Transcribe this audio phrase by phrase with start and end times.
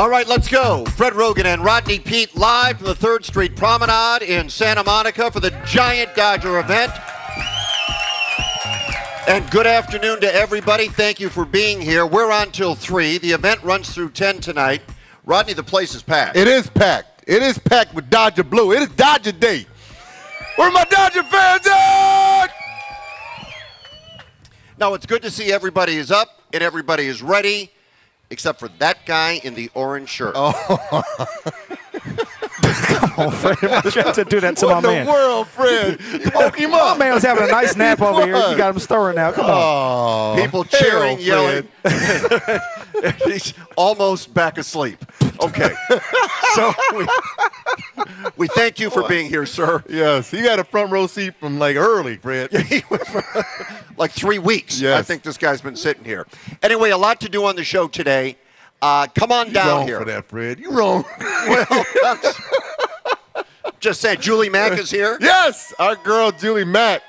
[0.00, 0.86] All right, let's go.
[0.96, 5.40] Fred Roggin and Rodney Peete live from the 3rd Street Promenade in Santa Monica for
[5.40, 6.90] the Giant Dodger event.
[9.28, 10.88] And good afternoon to everybody.
[10.88, 12.06] Thank you for being here.
[12.06, 13.18] We're on till 3.
[13.18, 14.80] The event runs through 10 tonight.
[15.26, 16.34] Rodney, the place is packed.
[16.34, 17.24] It is packed.
[17.26, 18.72] It is packed with Dodger Blue.
[18.72, 19.66] It is Dodger Day.
[20.56, 22.48] Where are my Dodger fans at?
[24.78, 27.70] Now, it's good to see everybody is up and everybody is ready,
[28.30, 30.32] except for that guy in the orange shirt.
[30.36, 31.02] Oh,
[33.18, 36.00] Oh, Fred, why you have to do that to what my in the world, Fred?
[36.12, 38.36] You woke him My man was having a nice nap over here.
[38.36, 39.32] You got him stirring now.
[39.32, 39.50] Come on.
[40.38, 41.26] Oh, People cheering, Fred.
[41.26, 41.68] yelling.
[43.26, 44.98] He's almost back asleep.
[45.42, 45.70] Okay.
[46.54, 47.06] so we,
[48.36, 49.82] we thank you for being here, sir.
[49.88, 52.50] Yes, he got a front row seat from like early, Fred.
[53.96, 54.80] like three weeks.
[54.80, 54.98] Yes.
[54.98, 56.26] I think this guy's been sitting here.
[56.62, 58.36] Anyway, a lot to do on the show today.
[58.82, 59.98] Uh, come on You down wrong here.
[59.98, 60.58] for that, Fred.
[60.58, 61.04] You're wrong.
[61.20, 61.66] Well,
[62.02, 62.40] that's-
[63.80, 65.18] just saying, Julie Mack is here.
[65.20, 67.02] yes, our girl Julie Mack.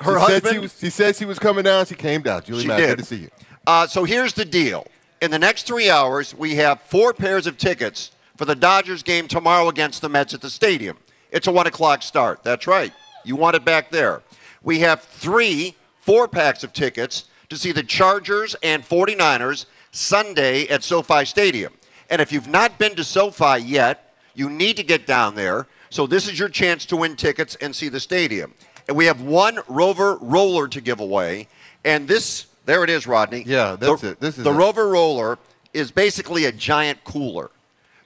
[0.00, 0.52] Her she Said husband.
[0.54, 1.86] she, was, she said she was coming down.
[1.86, 2.42] She came down.
[2.42, 2.88] Julie She Mack, did.
[2.88, 3.28] good to see you.
[3.66, 4.86] Uh, so here's the deal.
[5.22, 9.26] In the next three hours, we have four pairs of tickets for the Dodgers game
[9.28, 10.98] tomorrow against the Mets at the stadium.
[11.30, 12.42] It's a one o'clock start.
[12.42, 12.92] That's right.
[13.24, 14.22] You want it back there.
[14.62, 20.82] We have three four packs of tickets to see the Chargers and 49ers Sunday at
[20.84, 21.72] SoFi Stadium.
[22.10, 24.05] And if you've not been to SoFi yet,
[24.36, 25.66] you need to get down there.
[25.90, 28.54] So this is your chance to win tickets and see the stadium.
[28.86, 31.48] And we have one Rover roller to give away.
[31.84, 33.42] And this, there it is, Rodney.
[33.46, 34.20] Yeah, that's The- it.
[34.20, 34.56] This is the it.
[34.56, 35.38] Rover roller
[35.72, 37.50] is basically a giant cooler.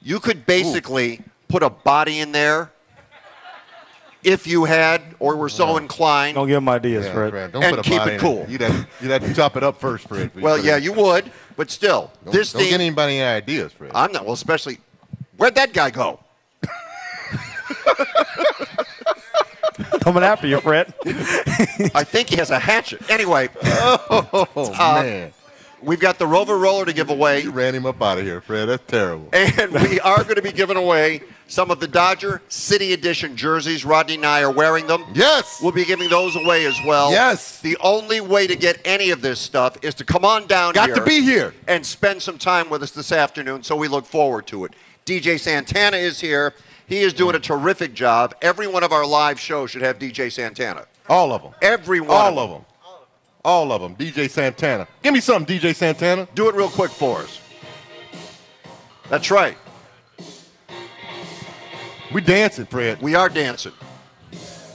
[0.02, 2.70] You could basically put a body in there
[4.22, 6.34] if you had or were so inclined.
[6.34, 7.30] Don't give him ideas, Yeah, Fred.
[7.30, 8.46] Fred, don't And put a keep body it in cool.
[8.48, 10.30] You'd have, you'd have to chop it up first, Fred.
[10.40, 12.70] Well, yeah, it- you would, but still, Don't, this don't thing.
[12.70, 13.92] get anybody any ideas, Fred.
[13.94, 14.24] I'm not.
[14.24, 14.78] Well, especially
[15.40, 16.20] where'd that guy go?
[20.02, 20.92] Coming after you, Fred.
[21.94, 23.10] I think he has a hatchet.
[23.10, 24.48] Anyway, oh,
[24.78, 25.32] uh, man.
[25.82, 27.42] we've got the Rover roller to give away.
[27.42, 28.66] You ran him up out of here, Fred.
[28.66, 29.28] That's terrible.
[29.32, 33.84] And we are going to be giving away some of the Dodger City Edition jerseys.
[33.84, 35.04] Rodney and I are wearing them.
[35.14, 35.60] Yes.
[35.62, 37.10] We'll be giving those away as well.
[37.10, 37.60] Yes.
[37.60, 40.90] The only way to get any of this stuff is to come on down Got
[40.90, 40.96] here.
[40.96, 41.54] to be here.
[41.66, 44.74] And spend some time with us this afternoon, so we look forward to it.
[45.06, 46.54] DJ Santana is here.
[46.86, 48.34] He is doing a terrific job.
[48.42, 50.86] Every one of our live shows should have DJ Santana.
[51.08, 51.52] All of them.
[51.62, 52.64] Every one All of them.
[53.44, 53.96] All of them.
[53.96, 54.86] DJ Santana.
[55.02, 56.28] Give me something, DJ Santana.
[56.34, 57.40] Do it real quick for us.
[59.08, 59.56] That's right.
[62.12, 63.00] We're dancing, Fred.
[63.00, 63.72] We are dancing.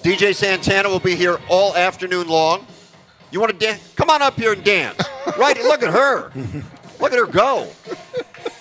[0.01, 2.65] DJ Santana will be here all afternoon long.
[3.31, 3.93] You want to dance?
[3.95, 5.01] Come on up here and dance.
[5.37, 5.57] right?
[5.57, 6.31] Look at her.
[6.99, 7.67] Look at her go.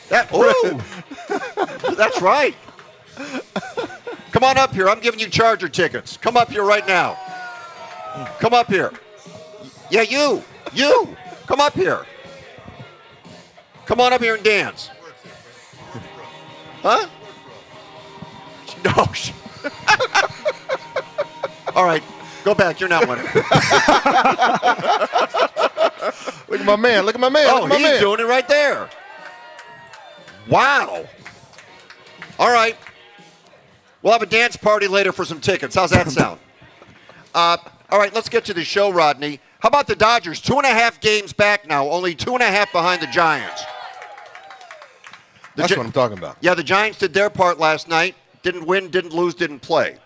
[0.08, 0.80] That ooh.
[1.96, 2.54] That's right.
[4.32, 4.88] Come on up here.
[4.88, 6.16] I'm giving you Charger tickets.
[6.16, 7.16] Come up here right now.
[8.40, 8.92] Come up here.
[9.90, 10.42] Yeah, you.
[10.72, 11.16] You.
[11.46, 12.04] Come up here.
[13.86, 14.90] Come on up here and dance.
[16.82, 17.06] Huh?
[18.84, 18.92] No.
[21.74, 22.02] All right,
[22.44, 22.80] go back.
[22.80, 23.24] You're not winning.
[26.48, 27.06] Look at my man.
[27.06, 27.46] Look at my man.
[27.48, 28.00] oh, Look at my he's man.
[28.00, 28.90] doing it right there.
[30.48, 31.04] Wow.
[32.38, 32.76] All right.
[34.02, 35.74] We'll have a dance party later for some tickets.
[35.74, 36.40] How's that sound?
[37.34, 37.56] Uh,
[37.90, 39.40] all right, let's get to the show, Rodney.
[39.58, 40.40] How about the Dodgers?
[40.40, 43.64] Two and a half games back now, only two and a half behind the Giants.
[45.56, 46.36] The That's Gi- what I'm talking about.
[46.40, 48.14] Yeah, the Giants did their part last night.
[48.44, 49.96] Didn't win, didn't lose, didn't play.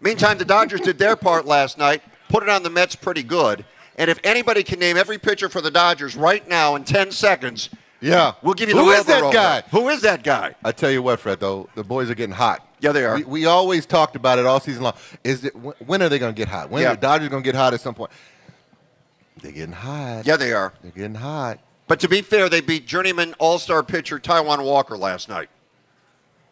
[0.00, 3.66] Meantime, the Dodgers did their part last night, put it on the Mets pretty good.
[3.96, 7.68] And if anybody can name every pitcher for the Dodgers right now in 10 seconds,
[8.00, 8.34] Yeah.
[8.42, 9.68] we'll give you Who the is Rover that guy?
[9.70, 10.54] Who is that guy?
[10.64, 11.40] I tell you what, Fred.
[11.40, 12.66] Though the boys are getting hot.
[12.80, 13.16] Yeah, they are.
[13.16, 14.94] We, we always talked about it all season long.
[15.24, 16.70] Is it when, are they going to get hot?
[16.70, 16.92] When Yeah.
[16.92, 18.10] are the Dodgers going to get hot at some point?
[19.42, 20.26] They're getting hot.
[20.26, 20.72] Yeah, they are.
[20.82, 21.58] They're getting hot.
[21.88, 25.48] But to be fair, they beat journeyman all-star pitcher Taijuan Walker last night.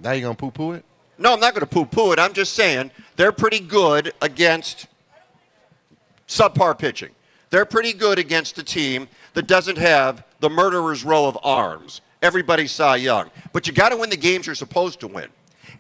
[0.01, 0.85] Now you're going to poo-poo it?
[1.19, 2.19] No, I'm not going to poo-poo it.
[2.19, 4.87] I'm just saying they're pretty good against
[6.29, 7.11] subpar pitching.
[7.51, 12.03] They're pretty good against a team that doesn't have the murderer's row of arms.
[12.21, 13.31] everybody saw Young.
[13.55, 15.29] But you got to win the games you're supposed to win.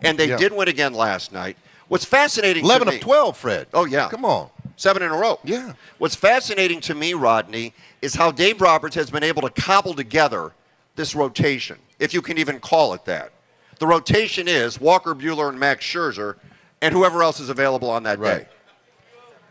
[0.00, 0.36] And they Yeah.
[0.38, 1.56] did win again last night.
[1.88, 3.66] What's fascinating 11 to me, of 12, Fred.
[3.74, 4.08] Oh, yeah.
[4.08, 4.48] Come on.
[4.76, 5.38] Seven in a row.
[5.44, 5.72] Yeah.
[5.98, 7.72] What's fascinating to me, Rodney,
[8.02, 10.52] is how Dave Roberts has been able to cobble together
[10.96, 13.32] this rotation, if you can even call it that.
[13.80, 16.36] The rotation is Walker Buehler and Max Scherzer,
[16.80, 18.38] and whoever else is available on that Right.
[18.44, 18.48] day.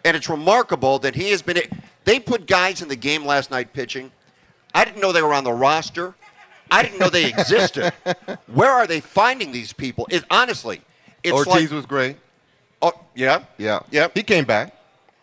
[0.06, 1.62] And it's remarkable that he has been.
[2.04, 4.12] They put guys in the game last night pitching.
[4.74, 6.16] I didn't know they were on the roster.
[6.72, 7.94] I didn't know they existed.
[8.48, 10.08] Where are they finding these people?
[10.10, 10.82] It honestly,
[11.24, 12.18] it's Ortiz like, was great.
[12.82, 13.80] oh yeah, Yeah.
[13.92, 14.76] yeah, He came back.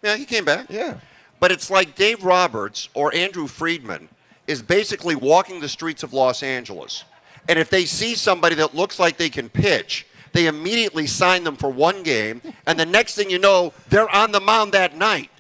[0.03, 0.17] yeah.
[0.17, 0.67] He came back.
[0.71, 0.99] Yeah.
[1.41, 4.09] But it's like Dave Roberts or Andrew Friedman
[4.47, 7.05] is basically walking the streets of Los Angeles.
[7.49, 11.57] And if they see somebody that looks like they can pitch, they immediately sign them
[11.57, 12.43] for one game.
[12.67, 15.31] And the next thing you know, they're on the mound that night.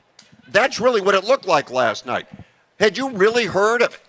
[0.48, 2.26] That's really what it looked like last night.
[2.80, 4.00] Had you really heard of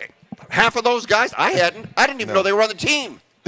[0.49, 1.33] half of those guys?
[1.37, 1.89] I hadn't.
[1.97, 3.19] I didn't even know they were on the team.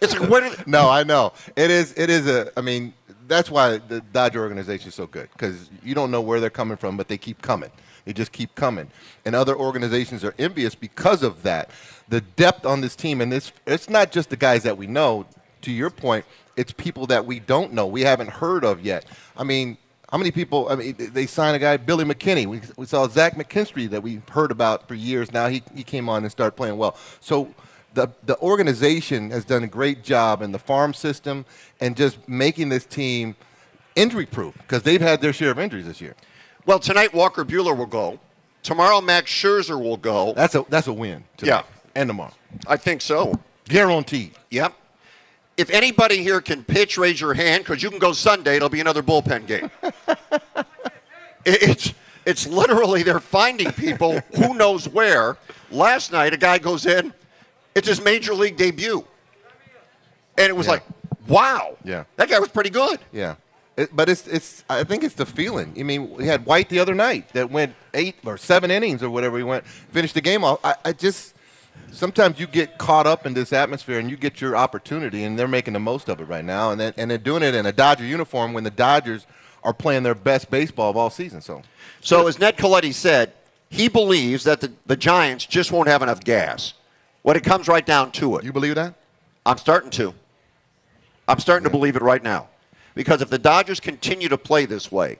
[0.00, 1.32] it's like, what No, I know.
[1.56, 1.92] It is.
[1.96, 2.52] It is a.
[2.56, 2.94] I mean,
[3.26, 6.76] that's why the Dodger organization is so good because you don't know where they're coming
[6.76, 7.70] from, but they keep coming.
[8.04, 8.88] They just keep coming,
[9.24, 11.70] and other organizations are envious because of that.
[12.08, 15.26] The depth on this team, and this it's not just the guys that we know.
[15.62, 16.24] To your point,
[16.56, 19.04] it's people that we don't know, we haven't heard of yet.
[19.36, 19.78] I mean.
[20.10, 20.68] How many people?
[20.68, 22.46] I mean, they signed a guy, Billy McKinney.
[22.46, 25.32] We, we saw Zach McKinstry that we heard about for years.
[25.32, 26.96] Now he, he came on and started playing well.
[27.20, 27.54] So
[27.94, 31.44] the the organization has done a great job in the farm system
[31.80, 33.36] and just making this team
[33.96, 36.14] injury proof because they've had their share of injuries this year.
[36.66, 38.18] Well, tonight Walker Buehler will go.
[38.62, 40.32] Tomorrow Max Scherzer will go.
[40.34, 41.24] That's a that's a win.
[41.36, 41.62] today Yeah.
[41.94, 42.32] and tomorrow,
[42.66, 43.34] I think so.
[43.68, 44.32] guaranteed.
[44.50, 44.74] Yep.
[45.60, 48.56] If anybody here can pitch, raise your hand because you can go Sunday.
[48.56, 49.70] It'll be another bullpen game.
[51.44, 51.92] It's
[52.24, 55.36] it's literally they're finding people who knows where.
[55.70, 57.12] Last night, a guy goes in.
[57.74, 59.04] It's his major league debut,
[60.38, 60.72] and it was Yeah.
[60.72, 60.82] like,
[61.28, 62.04] wow, Yeah.
[62.16, 62.98] that guy was pretty good.
[63.12, 63.34] Yeah.
[63.76, 65.74] It, but it's it's I think it's the feeling.
[65.78, 69.10] I mean, we had White the other night that went eight or seven innings or
[69.10, 70.58] whatever he went, finished the game off.
[70.64, 71.34] I, I just
[71.92, 75.48] sometimes you get caught up in this atmosphere and you get your opportunity, and they're
[75.48, 77.72] making the most of it right now, and then, and they're doing it in a
[77.72, 79.26] Dodger uniform when the Dodgers
[79.62, 81.40] are playing their best baseball of all season.
[81.40, 81.62] So
[82.00, 83.32] So as Ned Colletti said,
[83.68, 86.74] he believes that the, the Giants just won't have enough gas.
[87.22, 88.94] When it comes right down to it, you believe that?
[89.44, 90.14] I'm starting to.
[91.28, 92.48] I'm starting to believe it right now.
[92.94, 95.18] Because if the Dodgers continue to play this way,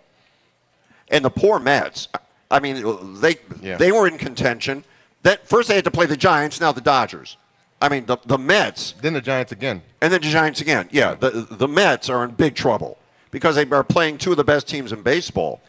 [1.08, 2.08] and the poor Mets,
[2.50, 2.82] I mean,
[3.20, 3.76] they Yeah.
[3.76, 4.84] they were in contention.
[5.22, 7.36] That first they had to play the Giants, now the Dodgers.
[7.80, 9.82] I mean, the the Mets Then the Giants again.
[10.00, 10.88] and then the Giants again.
[10.90, 12.98] Yeah, the the Mets are in big trouble
[13.30, 15.60] because they are playing two of the best teams in baseball.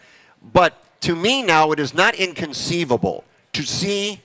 [0.54, 4.22] But to me now, it is not inconceivable to see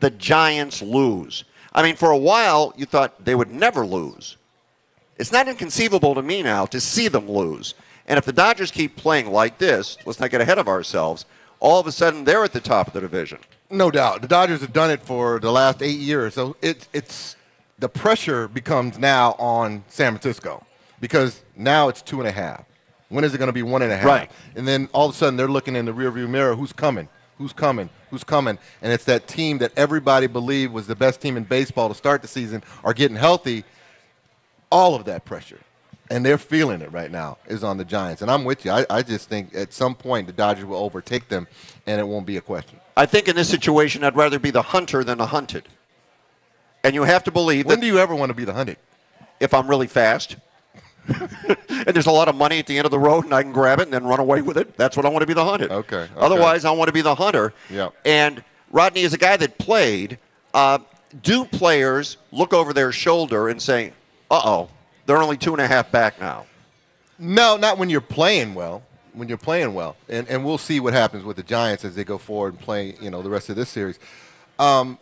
[0.00, 1.44] the Giants lose.
[1.72, 4.36] I mean, for a while you thought they would never lose.
[5.18, 7.74] It's not inconceivable to me now to see them lose.
[8.06, 11.26] And if the Dodgers keep playing like this, let's not get ahead of ourselves.
[11.60, 13.38] All of a sudden, they're at the top of the division.
[13.70, 14.22] No doubt.
[14.22, 16.34] The Dodgers have done it for the last eight years.
[16.34, 17.36] So it, it's
[17.78, 20.66] the pressure becomes now on San Francisco
[21.00, 22.64] because now it's two and a half.
[23.08, 24.06] When is it going to be one and a half?
[24.06, 24.30] Right.
[24.56, 26.56] And then all of a sudden they're looking in the rearview mirror.
[26.56, 27.08] Who's coming?
[27.38, 27.88] Who's coming?
[28.10, 28.58] Who's coming?
[28.82, 32.22] And it's that team that everybody believed was the best team in baseball to start
[32.22, 33.64] the season are getting healthy.
[34.70, 35.60] All of that pressure.
[36.10, 38.20] And they're feeling it right now is on the Giants.
[38.20, 38.72] And I'm with you.
[38.72, 41.46] I, I just think at some point the Dodgers will overtake them
[41.86, 42.79] and it won't be a question.
[42.96, 45.68] I think in this situation, I'd rather be the hunter than the hunted.
[46.82, 48.76] And you have to believe When that do you ever want to be the hunted?
[49.38, 50.36] if I'm really fast
[51.08, 53.52] and there's a lot of money at the end of the road and I can
[53.52, 55.44] grab it and then run away with it, that's what I want to be the
[55.44, 55.70] hunted.
[55.72, 56.12] Okay, okay.
[56.16, 57.52] Otherwise, I want to be the hunter.
[57.70, 57.88] Yeah.
[58.04, 60.18] And Rodney is a guy that played.
[60.52, 60.78] Uh,
[61.22, 63.92] do players look over their shoulder and say,
[64.30, 64.68] uh oh,
[65.06, 66.46] they're only two and a half back now?
[67.18, 68.82] No, not when you're playing well.
[69.20, 72.04] When you're playing well, and and we'll see what happens with the Giants as they
[72.04, 73.98] go forward and play, you know, the rest of this series.
[74.58, 74.98] Um,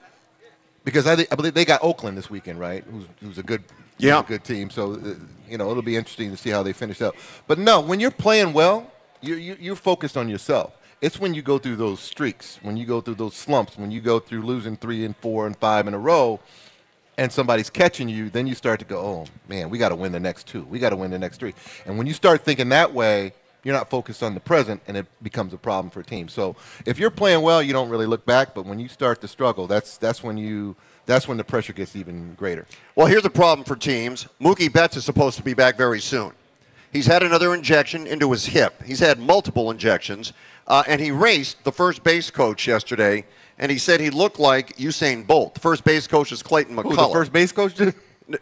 [0.82, 2.82] because I, I believe they got Oakland this weekend, right?
[2.90, 3.62] Who's, who's a good,
[3.96, 4.18] Yeah.
[4.18, 4.70] a good team.
[4.70, 5.14] So uh,
[5.48, 7.14] you know, it'll be interesting to see how they finish up.
[7.46, 10.72] But no, when you're playing well, you're you- you're focused on yourself.
[11.00, 14.00] It's when you go through those streaks, when you go through those slumps, when you
[14.00, 16.40] go through losing three and four and five in a row,
[17.16, 20.10] and somebody's catching you, then you start to go, oh man, we got to win
[20.10, 20.64] the next two.
[20.64, 21.54] We got to win the next three.
[21.86, 23.32] And when you start thinking that way,
[23.68, 26.26] you're not focused on the present, and it becomes a problem for a team.
[26.26, 26.56] So
[26.86, 28.54] if you're playing well, you don't really look back.
[28.54, 31.94] But when you start to struggle, that's that's when you that's when the pressure gets
[31.94, 32.64] even greater.
[32.96, 34.26] Well, here's the problem for teams.
[34.40, 36.32] Mookie Betts is supposed to be back very soon.
[36.94, 38.82] He's had another injection into his hip.
[38.82, 40.32] He's had multiple injections,
[40.66, 43.26] uh, and he raced the first base coach yesterday
[43.58, 45.52] and he said he looked like Usain Bolt.
[45.54, 47.08] The first base coach is Clayton McCullough.
[47.08, 47.92] the first base coach did?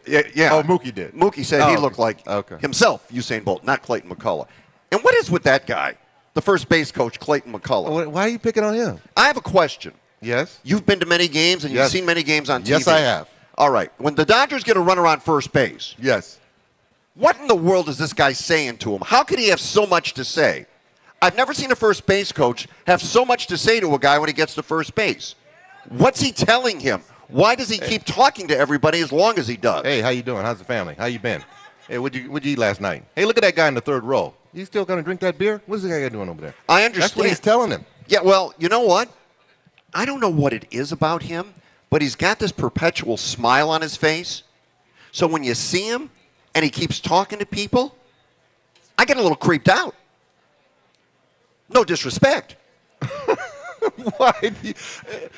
[0.07, 0.53] Yeah, yeah.
[0.53, 1.13] Oh, Mookie did.
[1.15, 2.59] Mookie said Oh, he looked like Okay.
[2.59, 4.47] himself, Usain Bolt, not Clayton McCullough.
[4.93, 5.97] And what is with that guy,
[6.35, 8.07] the first base coach, Clayton McCullough?
[8.11, 8.99] Why are you picking on him?
[9.17, 9.93] I have a question.
[10.21, 10.61] Yes.
[10.65, 12.69] You've been to many games and you've seen many games on TV.
[12.69, 13.29] Yes, I have.
[13.59, 13.91] All right.
[13.99, 16.39] When the Dodgers get a runner on first base, Yes.
[17.15, 19.03] what in the world is this guy saying to him?
[19.05, 20.67] How could he have so much to say?
[21.23, 24.19] I've never seen a first base coach have so much to say to a guy
[24.19, 25.35] when he gets to first base.
[25.89, 27.03] What's he telling him?
[27.29, 29.85] Why does he keep talking to everybody as long as he does?
[29.85, 30.43] Hey, how you doing?
[30.43, 30.95] How's the family?
[30.97, 31.43] How you been?
[31.89, 33.05] Hey, what'd you, what'd you eat last night?
[33.17, 34.35] Hey, look at that guy in the third row.
[34.57, 35.61] You still gonna drink that beer?
[35.67, 36.55] What's the guy doing over there?
[36.67, 37.03] I understand.
[37.03, 37.85] That's what he's telling him.
[38.09, 39.11] Yeah, well, you know what?
[39.93, 41.53] I don't know what it is about him,
[41.91, 44.45] but he's got this perpetual smile on his face.
[45.13, 46.11] So when you see him
[46.55, 47.95] and he keeps talking to people,
[48.97, 49.95] I get a little creeped out.
[51.69, 52.57] No disrespect.
[54.17, 54.33] Why?
[54.63, 54.75] you-
[55.13, 55.29] uh,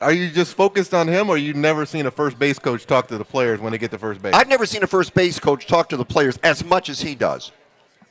[0.00, 3.08] are you just focused on him, or you never seen a first base coach talk
[3.08, 4.32] to the players when they get to first base?
[4.34, 7.16] I've never seen a first base coach talk to the players as much as he
[7.16, 7.50] does.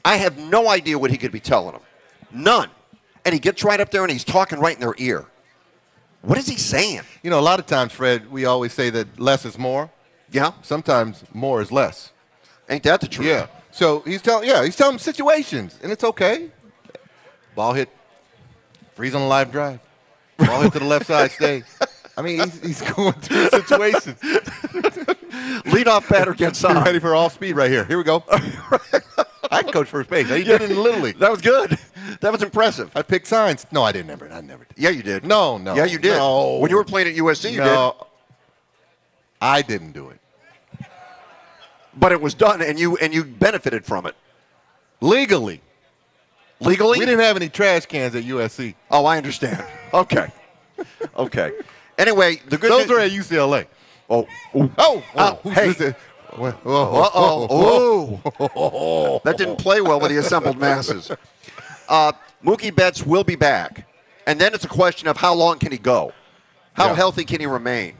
[0.07, 1.81] I have no idea what he could be telling them.
[2.31, 2.69] None.
[3.25, 5.25] And he gets right up there and he's talking right in their ear.
[6.21, 7.01] What is he saying?
[7.23, 9.91] you know, a lot of times, Fred, we always say that less is more.
[10.31, 10.53] Yeah?
[10.61, 12.13] Sometimes more is less.
[12.69, 13.27] Ain't that the truth?
[13.27, 13.47] Yeah.
[13.71, 16.51] So he's telling, yeah, he's telling them situations, and it's okay.
[17.53, 17.89] Ball hit,
[18.95, 19.81] freeze on a live drive.
[20.37, 21.63] Ball hit to the left side, stay.
[22.15, 24.19] I mean, he's, he's going through situations.
[25.67, 26.83] Leadoff batter gets Get on.
[26.85, 27.83] ready for all speed right here.
[27.83, 28.23] Here we go.
[29.51, 30.27] I can coach first base.
[30.29, 31.19] He did it in Little League.
[31.19, 31.77] That was good.
[32.21, 32.89] That was impressive.
[32.95, 33.65] I picked signs.
[33.71, 34.29] No, I didn't never.
[34.31, 34.73] I never did.
[34.77, 35.25] Yeah, you did.
[35.25, 35.75] No, no.
[35.75, 36.17] Yeah, you did.
[36.17, 36.57] No.
[36.59, 38.07] When you were playing at USC, you no,
[39.41, 40.19] I didn't do it.
[41.95, 44.15] But it was done, and you and you benefited from it
[45.01, 45.61] Legally.
[46.59, 46.99] legally.
[46.99, 48.75] We didn't have any trash cans at USC.
[48.91, 49.63] Oh, I understand.
[49.93, 50.31] Okay.
[51.15, 51.51] Okay.
[51.99, 53.65] Anyway, the good Those news- are at UCLA.
[54.07, 54.71] Oh, oh.
[54.77, 55.95] Oh, oh, Oh, who's hey.
[56.33, 58.21] Uh oh.
[58.55, 59.21] Oh.
[59.23, 61.11] That didn't play well with the assembled masses.
[61.89, 62.11] Uh,
[62.43, 63.87] Mookie Betts will be back,
[64.25, 66.11] and then it's a question of how long can he go?
[66.73, 66.95] How Yeah.
[66.95, 67.95] healthy can he remain?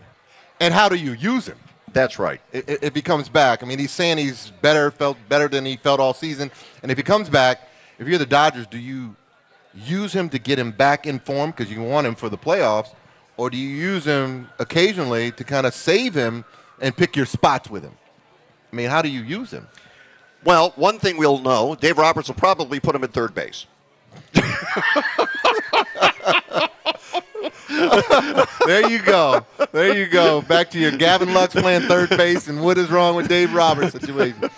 [0.60, 1.58] And how do you use him?
[1.94, 2.42] That's right.
[2.52, 5.78] If, if he comes back, I mean, he's saying he's better, felt better than he
[5.78, 6.52] felt all season.
[6.84, 7.62] And if he comes back,
[7.98, 9.16] if you're the Dodgers, do you
[9.74, 12.94] use him to get him back in form because you want him for the playoffs,
[13.38, 16.44] or do you use him occasionally to kind of save him
[16.82, 17.94] and pick your spots with him?
[18.72, 19.68] I mean, how do you use him?
[20.44, 23.66] Well, one thing we'll know: Dave Roberts will probably put him at third base.
[28.66, 29.46] There you go.
[29.72, 30.42] There you go.
[30.42, 33.94] Back to your Gavin Lux playing third base and what is wrong with Dave Roberts
[33.94, 34.50] situation.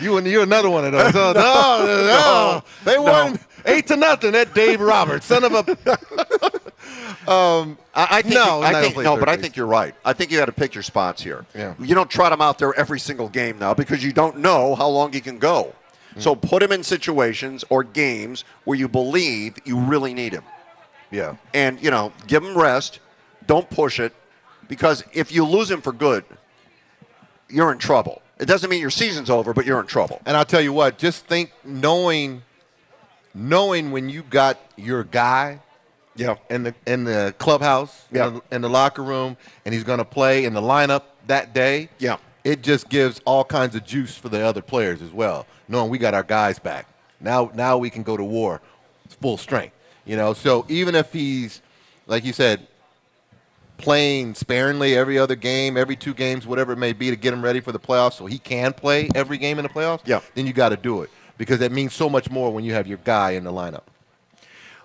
[0.00, 1.14] You and you're another one of those.
[1.14, 2.62] Oh, no, no, no.
[2.84, 6.60] They won eight to nothing at Dave Roberts, son of a.
[7.26, 9.94] I, I think No, you- I think no, but I think you're right.
[10.04, 11.44] I think you got to pick your spots here.
[11.54, 11.74] Yeah.
[11.78, 14.88] You don't trot him out there every single game now because you don't know how
[14.88, 15.74] long he can go.
[16.14, 16.20] Hmm.
[16.20, 20.44] So put him in situations or games where you believe you really need him,
[21.10, 21.36] Yeah.
[21.54, 22.98] and you know, give him rest.
[23.46, 24.12] Don't push it,
[24.68, 26.24] because if you lose him for good,
[27.48, 28.22] you're in trouble.
[28.38, 30.20] It doesn't mean your season's over, but you're in trouble.
[30.26, 32.42] And I'll tell you what, just think knowing
[33.34, 35.60] knowing when you got your guy
[36.14, 36.36] Yeah.
[36.50, 38.28] in the in the clubhouse, Yeah.
[38.28, 41.54] in, the, in the locker room, and he's going to play in the lineup that
[41.54, 41.88] day.
[41.98, 42.16] Yeah.
[42.44, 45.98] It just gives all kinds of juice for the other players as well, knowing we
[45.98, 46.86] got our guys back.
[47.20, 48.60] Now now we can go to war
[49.20, 49.74] full strength.
[50.04, 51.62] You know, so even if he's
[52.06, 52.66] like you said
[53.78, 57.42] playing sparingly every other game, every two games, whatever it may be to get him
[57.42, 60.20] ready for the playoffs so he can play every game in the playoffs, Yeah.
[60.34, 62.86] then you got to do it because that means so much more when you have
[62.86, 63.82] your guy in the lineup.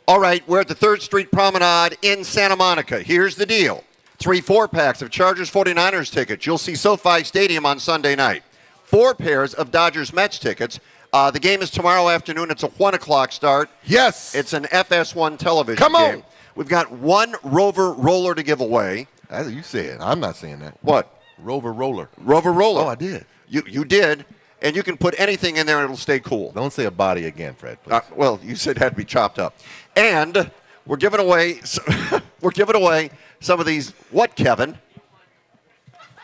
[0.10, 3.02] All right, we're at the 3rd Street Promenade in Santa Monica.
[3.02, 3.84] Here's the deal
[4.20, 6.46] three four packs of Chargers 49ers tickets.
[6.46, 8.44] You'll see SoFi Stadium on Sunday night.
[8.86, 10.80] Four pairs of Dodgers Mets tickets.
[11.12, 12.50] Uh, the game is tomorrow afternoon.
[12.52, 13.70] It's a 1 o'clock start.
[13.84, 14.34] Yes.
[14.34, 16.12] It's an FS1 television Come on.
[16.16, 16.24] game.
[16.56, 19.08] We've got one Rover roller to give away.
[19.30, 20.00] As you said.
[20.00, 20.78] I'm not saying that.
[20.82, 21.22] What?
[21.38, 22.10] Rover roller.
[22.18, 22.84] Rover roller.
[22.84, 23.26] Oh, I did.
[23.50, 24.26] You, you did,
[24.62, 26.52] and you can put anything in there and it'll stay cool.
[26.54, 27.82] Don't say a body again, Fred.
[27.84, 27.94] Please.
[27.94, 29.54] Uh, well, you said it had to be chopped up,
[29.98, 30.50] and
[30.86, 31.60] we're giving away
[32.42, 33.10] we're giving away
[33.42, 33.92] some of these.
[34.12, 34.78] What, Kevin?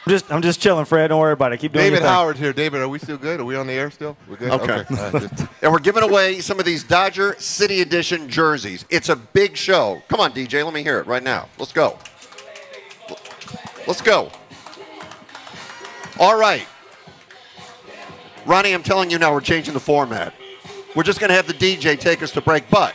[0.06, 1.08] I'm just, I'm just chilling, Fred.
[1.08, 1.60] Don't worry about it.
[1.62, 2.10] Keep doing David your.
[2.10, 2.51] Howard here.
[2.51, 3.39] David, are we still good?
[3.39, 4.18] Are we on the air still?
[4.30, 4.51] We're good.
[4.51, 4.84] Okay.
[4.89, 8.84] All right, just- And we're giving away some of these Dodger City Edition jerseys.
[8.89, 10.03] It's a big show.
[10.10, 11.48] Come on, DJ, let me hear it right now.
[11.58, 11.98] Let's go.
[13.88, 14.30] Let's go.
[16.20, 16.68] All right.
[18.46, 20.34] Ronnie, I'm telling you now, we're changing the format.
[20.98, 22.70] We're just going to have the DJ take us to break.
[22.70, 22.94] But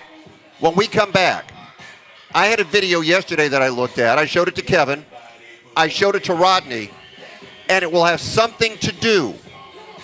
[0.60, 1.52] when we come back,
[2.34, 4.18] I had a video yesterday that I looked at.
[4.18, 5.04] I showed it to Kevin.
[5.76, 6.90] I showed it to Rodney,
[7.68, 9.34] and it will have something to do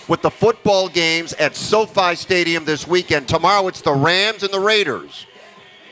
[0.07, 3.27] with the football games at SoFi Stadium this weekend.
[3.27, 5.25] Tomorrow it's the Rams and the Raiders.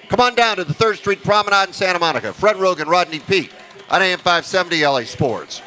[0.07, 2.31] Come on down to the 3rd Street Promenade in Santa Monica.
[2.31, 3.51] Fred Roggin, Rodney Peete
[3.89, 5.62] on AM 570 LA Sports.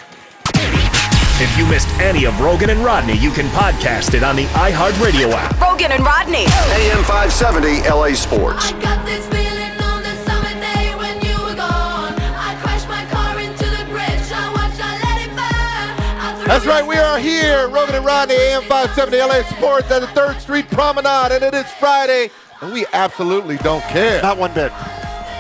[1.38, 5.33] If you missed any of Roggin and Rodney, you can podcast it on the iHeartRadio
[5.33, 5.55] app.
[5.57, 6.47] Roggin and Rodney.
[6.73, 8.73] AM 570 LA Sports.
[8.73, 12.16] I got this feeling on the summer day when you were gone.
[12.16, 14.33] I crashed my car into the bridge.
[14.33, 16.16] I watched, I let it burn.
[16.25, 16.87] I threw That's right.
[16.87, 21.33] We are here, Roggin and Rodney, AM 570 LA Sports at the 3rd Street Promenade,
[21.33, 22.31] and it is Friday,
[22.62, 24.23] and we absolutely don't care.
[24.23, 24.73] Not one bit.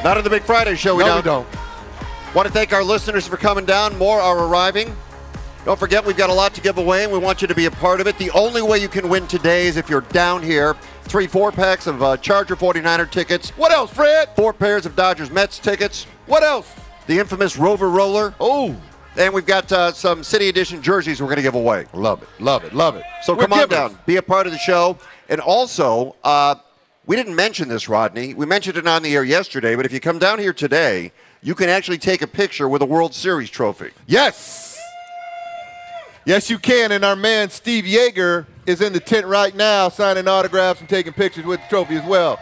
[0.04, 0.94] Not on the Big Friday show.
[0.94, 1.16] We no, don't.
[1.16, 2.34] we don't.
[2.34, 3.96] Want to thank our listeners for coming down.
[3.96, 4.94] More are arriving.
[5.66, 7.64] Don't forget, we've got a lot to give away, and we want you to be
[7.66, 8.16] a part of it.
[8.18, 10.76] The only way you can win today is if you're down here.
[11.02, 14.28] Three four packs of uh, Charger 49er tickets, What else, Fred?
[14.36, 16.72] four pairs of Dodgers Mets tickets, What else?
[17.08, 18.76] the infamous Rover Roller, Oh,
[19.16, 21.86] and we've got uh, some City Edition jerseys we're going to give away.
[21.92, 23.02] love it, love it, love it.
[23.24, 23.76] So We're come on givers.
[23.76, 24.98] down, be a part of the show.
[25.28, 26.54] And also, uh,
[27.06, 28.34] we didn't mention this, Rodney.
[28.34, 31.10] We mentioned it on the air yesterday, but if you come down here today,
[31.42, 33.90] you can actually take a picture with a World Series trophy.
[34.06, 34.65] Yes.
[36.26, 36.92] Yes, you can.
[36.92, 41.12] And our man Steve Yeager is in the tent right now signing autographs and taking
[41.12, 42.38] pictures with the trophy as well.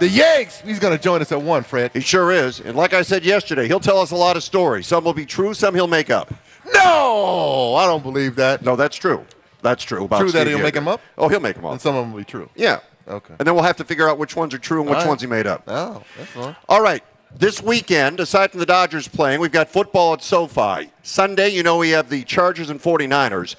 [0.00, 1.90] The Yanks, he's going to join us at 1, Fred.
[1.92, 2.60] He sure is.
[2.60, 4.86] And like I said yesterday, he'll tell us a lot of stories.
[4.86, 6.32] Some will be true, some he'll make up.
[6.72, 8.62] No, I don't believe that.
[8.64, 9.26] No, that's true.
[9.60, 10.04] That's true.
[10.04, 11.00] About True that he'll make them up?
[11.18, 11.72] Oh, he'll make them up.
[11.72, 12.48] And some of them will be true.
[12.54, 12.80] yeah.
[13.08, 13.34] Okay.
[13.38, 15.08] And then we'll have to figure out which ones are true and which right.
[15.08, 15.62] ones he made up.
[15.66, 16.54] Oh, that's fine.
[16.68, 17.02] All right.
[17.34, 20.90] This weekend, aside from the Dodgers playing, we've got football at SoFi.
[21.02, 23.54] Sunday, you know, we have the Chargers and 49ers.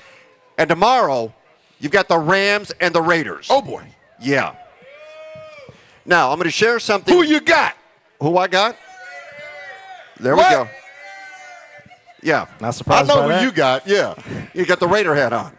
[0.58, 1.34] And tomorrow,
[1.80, 3.48] you've got the Rams and the Raiders.
[3.50, 3.84] Oh, boy.
[4.20, 4.56] Yeah.
[6.06, 7.14] Now, I'm going to share something.
[7.14, 7.76] Who you got?
[8.20, 8.76] Who I got?
[10.20, 10.50] There What?
[10.50, 10.70] we go.
[12.22, 12.48] Yeah.
[12.60, 13.10] Not surprised.
[13.10, 13.44] I know by who that.
[13.44, 13.88] you got.
[13.88, 14.16] Yeah.
[14.54, 15.56] You got the Raider hat on.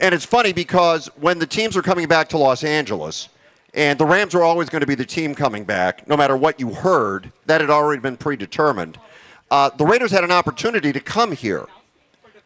[0.00, 3.28] And it's funny because when the teams are coming back to Los Angeles,
[3.74, 6.58] and the Rams were always going to be the team coming back, no matter what
[6.58, 8.98] you heard, that had already been predetermined.
[9.50, 11.66] Uh, the Raiders had an opportunity to come here.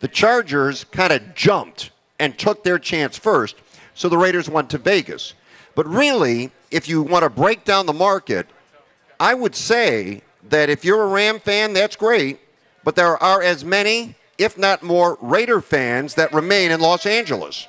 [0.00, 3.56] The Chargers kind of jumped and took their chance first,
[3.94, 5.34] so the Raiders went to Vegas.
[5.74, 8.46] But really, if you want to break down the market,
[9.18, 12.38] I would say that if you're a Ram fan, that's great,
[12.84, 17.66] but there are as many, if not more, Raider fans that remain in Los Angeles.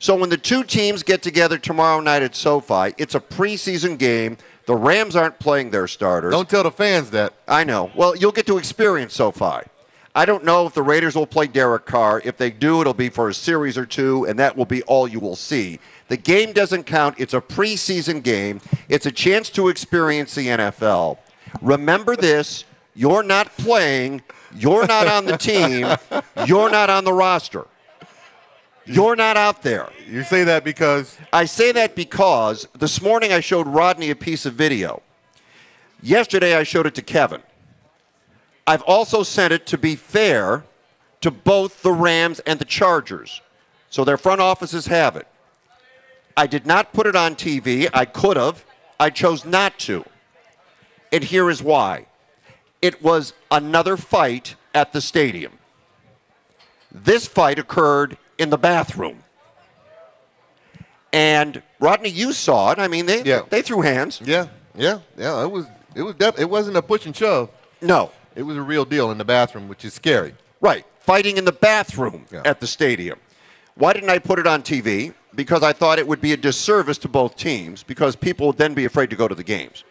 [0.00, 4.38] So when the two teams get together tomorrow night at SoFi, it's a preseason game.
[4.64, 6.32] The Rams aren't playing their starters.
[6.32, 7.34] Don't tell the fans that.
[7.46, 7.90] I know.
[7.94, 9.68] Well, you'll get to experience SoFi.
[10.14, 12.22] I don't know if the Raiders will play Derek Carr.
[12.24, 15.06] If they do, it'll be for a series or two, and that will be all
[15.06, 15.78] you will see.
[16.08, 17.16] The game doesn't count.
[17.18, 18.62] It's a preseason game.
[18.88, 21.18] It's a chance to experience the NFL.
[21.60, 24.22] Remember this you're not playing,
[24.56, 25.86] you're not on the team,
[26.46, 27.66] you're not on the roster.
[28.92, 29.88] You're not out there.
[30.08, 34.46] You say that because I say that because this morning I showed Rodney a piece
[34.46, 35.00] of video.
[36.02, 37.40] Yesterday I showed it to Kevin.
[38.66, 40.64] I've also sent it to be fair
[41.20, 43.40] to both the Rams and the Chargers.
[43.90, 45.28] So their front offices have it.
[46.36, 47.88] I did not put it on TV.
[47.94, 48.64] I could have.
[48.98, 50.04] I chose not to.
[51.12, 52.06] And here is why
[52.82, 55.58] it was another fight at the stadium.
[56.90, 59.22] This fight occurred in the bathroom.
[61.12, 62.78] And Rodney, you saw it.
[62.78, 63.42] I mean, they Yeah.
[63.50, 64.20] they threw hands.
[64.24, 65.42] yeah, yeah, yeah.
[65.42, 67.50] It was it was def- it wasn't a push and shove.
[67.80, 70.34] No, It was a real deal in the bathroom, which is scary.
[70.60, 72.42] right, fighting in the bathroom Yeah.
[72.44, 73.18] at the stadium.
[73.74, 75.14] Why didn't I put it on TV?
[75.34, 78.74] Because I thought it would be a disservice to both teams because people would then
[78.74, 79.84] be afraid to go to the games.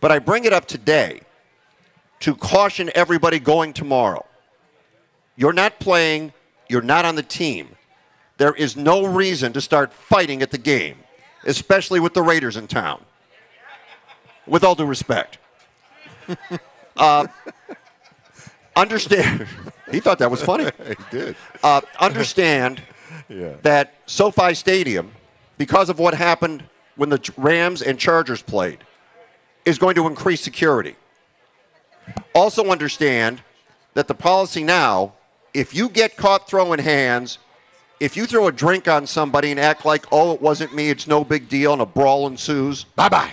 [0.00, 1.20] But I bring it up today
[2.20, 4.24] to caution everybody going tomorrow.
[5.36, 6.32] You're not playing,
[6.68, 7.76] you're not on the team.
[8.36, 10.98] There is no reason to start fighting at the game,
[11.44, 13.02] especially with the Raiders in town.
[14.46, 15.38] With all due respect.
[16.96, 17.26] Uh,
[18.76, 19.48] understand.
[19.90, 20.70] he thought that was funny.
[20.86, 21.36] He did.
[21.60, 22.82] Uh, understand
[23.28, 25.12] that SoFi Stadium,
[25.58, 26.62] because of what happened
[26.94, 28.78] when the Rams and Chargers played,
[29.64, 30.94] is going to increase security.
[32.34, 33.42] Also, understand
[33.94, 35.14] that the policy now,
[35.52, 37.38] if you get caught throwing hands,
[38.04, 41.06] if you throw a drink on somebody and act like, oh, it wasn't me, it's
[41.06, 43.32] no big deal, and a brawl ensues, Bye bye.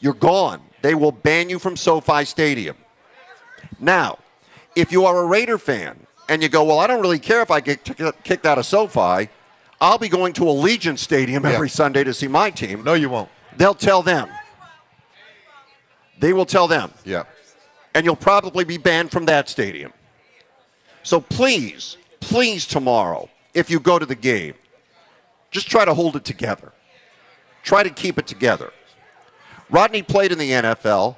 [0.00, 0.62] you're gone.
[0.80, 2.76] They will ban you from SoFi Stadium.
[3.78, 4.18] Now,
[4.74, 7.50] if you are a Raider fan and you go, well, I don't really care if
[7.50, 7.84] I get
[8.24, 9.28] kicked out of SoFi,
[9.80, 11.50] I'll be going to Allegiant Stadium Yeah.
[11.50, 12.82] every Sunday to see my team.
[12.84, 13.28] No, you won't.
[13.56, 14.28] They'll tell them.
[16.20, 16.92] they will tell them.
[17.04, 17.24] Yeah.
[17.94, 19.92] And you'll probably be banned from that stadium.
[21.02, 24.54] So please, please tomorrow, if you go to the game,
[25.50, 26.72] just try to hold it together.
[27.62, 28.72] Try to keep it together.
[29.70, 31.16] Rodney played in the NFL,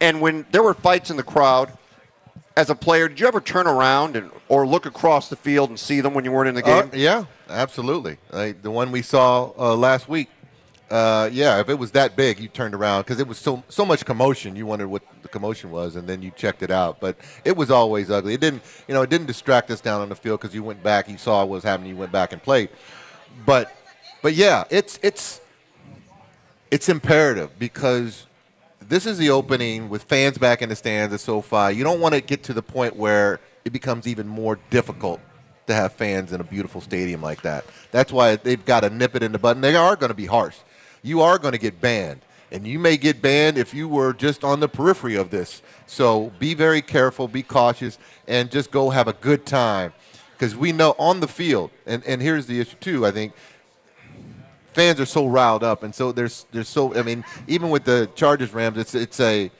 [0.00, 1.72] and when there were fights in the crowd,
[2.56, 5.78] as a player, did you ever turn around and or look across the field and
[5.78, 6.90] see them when you weren't in the Uh, game?
[6.94, 8.18] yeah, absolutely.
[8.30, 10.28] Like the one we saw uh, last week.
[10.90, 13.84] Uh, yeah, if it was that big, you turned around because it was so so
[13.84, 14.56] much commotion.
[14.56, 16.98] You wondered what the commotion was, and then you checked it out.
[16.98, 18.34] But it was always ugly.
[18.34, 20.82] It didn't, you know, it didn't distract us down on the field because you went
[20.82, 22.70] back, you saw what was happening, you went back and played.
[23.44, 23.70] But,
[24.22, 25.42] but yeah, it's it's
[26.70, 28.26] it's imperative because
[28.80, 31.74] this is the opening with fans back in the stands at SoFi.
[31.74, 35.20] You don't want to get to the point where it becomes even more difficult
[35.66, 37.66] to have fans in a beautiful stadium like that.
[37.90, 39.56] That's why they've got to nip it in the bud.
[39.56, 40.56] And They are going to be harsh.
[41.02, 42.20] You are going to get banned.
[42.50, 45.60] And you may get banned if you were just on the periphery of this.
[45.86, 49.92] So be very careful, be cautious, and just go have a good time.
[50.32, 53.34] Because we know on the field, and, and here's the issue too, I think,
[54.72, 58.08] fans are so riled up, and so there's there's so I mean, even with the
[58.14, 59.50] Chargers Rams, it's it's a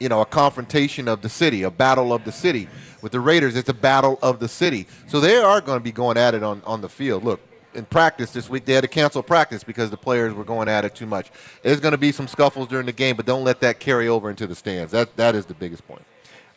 [0.00, 2.68] you know a confrontation of the city, a battle of the city.
[3.00, 4.88] With the Raiders, it's a battle of the city.
[5.06, 7.24] So they are going to be going at it on on the field.
[7.24, 7.40] Look.
[7.78, 10.84] In practice this week, they had to cancel practice because the players were going at
[10.84, 11.30] it too much.
[11.62, 14.28] There's going to be some scuffles during the game, but don't let that carry over
[14.28, 14.90] into the stands.
[14.90, 16.02] That that is the biggest point.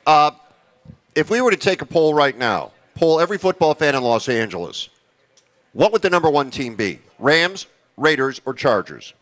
[0.08, 0.32] Uh,
[1.14, 4.28] if we were to take a poll right now, poll every football fan in Los
[4.30, 4.90] Angeles,
[5.74, 7.00] what would the number one team be?
[7.20, 9.14] Rams, Raiders, or Chargers?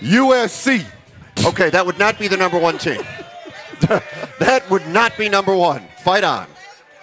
[0.00, 0.84] USC.
[1.44, 3.02] Okay, that would not be the number one team.
[4.40, 5.86] that would not be number one.
[6.02, 6.48] Fight on.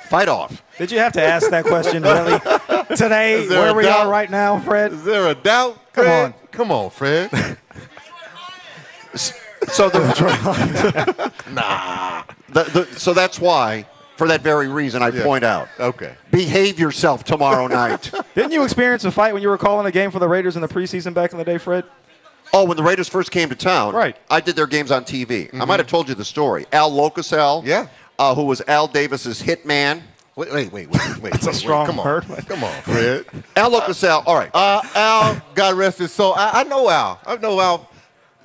[0.09, 0.63] Fight off.
[0.77, 2.39] Did you have to ask that question, really?
[2.95, 4.05] Today, where we doubt?
[4.05, 4.93] are right now, Fred?
[4.93, 5.75] Is there a doubt?
[5.93, 6.25] Come Fred?
[6.25, 6.33] on.
[6.51, 7.29] come on, Fred.
[9.69, 9.99] So the,
[12.53, 15.23] the, the so that's why, for that very reason, I Yeah.
[15.23, 15.67] point out.
[15.79, 16.13] okay.
[16.31, 18.11] Behave yourself tomorrow night.
[18.35, 20.61] Didn't you experience a fight when you were calling a game for the Raiders in
[20.61, 21.83] the preseason back in the day, Fred?
[22.53, 24.15] Oh, when the Raiders first came to town, Right.
[24.29, 25.53] I did their games on TV.
[25.59, 26.65] I might have told you the story.
[26.71, 27.67] Al LoCasale, Mm-hmm.
[27.67, 27.87] Yeah.
[28.19, 30.01] Uh, who was Al Davis's hitman.
[30.35, 31.33] Wait, wait, wait, wait, wait.
[31.35, 32.05] It's a wait, strong come on.
[32.05, 32.25] word.
[32.47, 33.25] Come on, Fred.
[33.55, 34.23] Al LoCasale.
[34.25, 36.33] All right, Uh, Al, God rest his soul.
[36.35, 37.19] I, I know Al.
[37.25, 37.89] I know Al.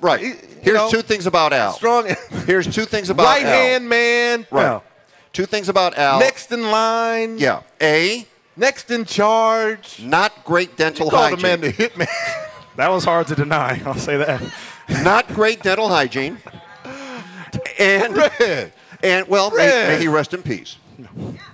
[0.01, 0.21] right.
[0.21, 1.73] you Here's know, two things about Al.
[1.73, 2.07] Strong.
[2.45, 3.51] Here's two things about right Al.
[3.51, 4.47] hand man.
[4.51, 4.63] Right.
[4.63, 4.79] Yeah.
[5.33, 6.19] Two things about Al.
[6.19, 7.37] Next in line.
[7.37, 7.61] Yeah.
[7.81, 8.25] A.
[8.55, 9.99] Next in charge.
[10.03, 11.41] Not great dental You called hygiene.
[11.41, 12.07] the man the hitman.
[12.75, 13.79] That was hard to deny.
[13.85, 14.41] I'll say that.
[15.03, 16.39] Not great dental hygiene.
[17.79, 18.73] And Fred.
[19.03, 20.77] And well, may, may he rest in peace.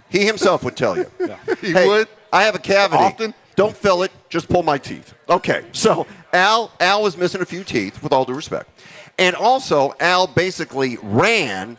[0.09, 1.05] He himself would tell you.
[1.62, 2.07] He Hey, would.
[2.31, 3.03] I have a cavity.
[3.03, 3.33] Often?
[3.55, 4.12] Don't fill it.
[4.29, 5.13] Just pull my teeth.
[5.27, 5.65] Okay.
[5.73, 8.69] So Al Al was missing a few teeth, with all due respect,
[9.17, 11.77] and also Al basically ran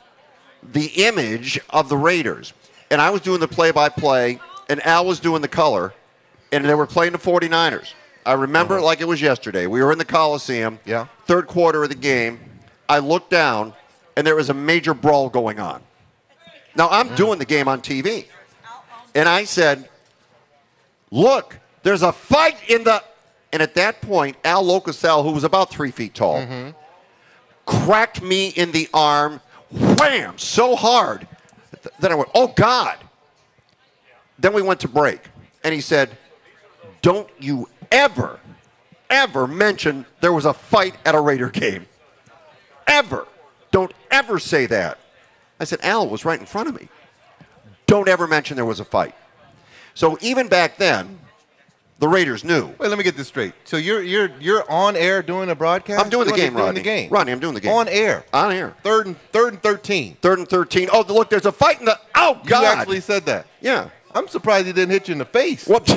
[0.62, 2.52] the image of the Raiders,
[2.90, 5.94] and I was doing the play-by-play, and Al was doing the color,
[6.52, 7.94] and they were playing the 49ers.
[8.26, 8.86] I remember it uh-huh.
[8.86, 9.66] like it was yesterday.
[9.66, 10.78] We were in the Coliseum.
[10.84, 11.06] Yeah.
[11.24, 12.38] Third quarter of the game.
[12.88, 13.72] I looked down,
[14.16, 15.82] and there was a major brawl going on.
[16.76, 18.26] Now I'm doing the game on TV.
[19.14, 19.88] And I said,
[21.10, 23.02] Look, there's a fight in the.
[23.52, 26.70] And at that point, Al LoCasale, who was about three feet tall, mm-hmm.
[27.66, 29.40] cracked me in the arm,
[29.72, 31.26] wham, so hard.
[31.82, 32.96] Th- Then I went, Oh, God.
[34.38, 35.20] Then we went to break.
[35.64, 36.16] And he said,
[37.02, 38.38] Don't you ever,
[39.08, 41.86] ever mention there was a fight at a Raider game.
[42.86, 43.26] Ever.
[43.70, 44.98] Don't ever say that.
[45.58, 46.88] I said, Al was right in front of me.
[47.86, 49.14] Don't ever mention there was a fight.
[49.94, 51.18] So even back then,
[51.98, 52.68] the Raiders knew.
[52.78, 53.52] Wait, let me get this straight.
[53.64, 56.02] So you're you're you're on air doing a broadcast?
[56.02, 56.80] I'm doing the game, doing Rodney.
[56.80, 57.10] the game.
[57.10, 57.72] Rodney, I'm doing the game.
[57.72, 58.24] On air.
[58.32, 58.74] On air.
[58.82, 60.16] Third and third and thirteen.
[60.22, 60.88] Third and 13.
[60.92, 61.98] Oh, look, there's a fight in the.
[62.14, 62.62] Oh, God.
[62.62, 63.46] You actually said that.
[63.60, 63.90] Yeah.
[64.14, 65.66] I'm surprised he didn't hit you in the face.
[65.66, 65.92] Whoops.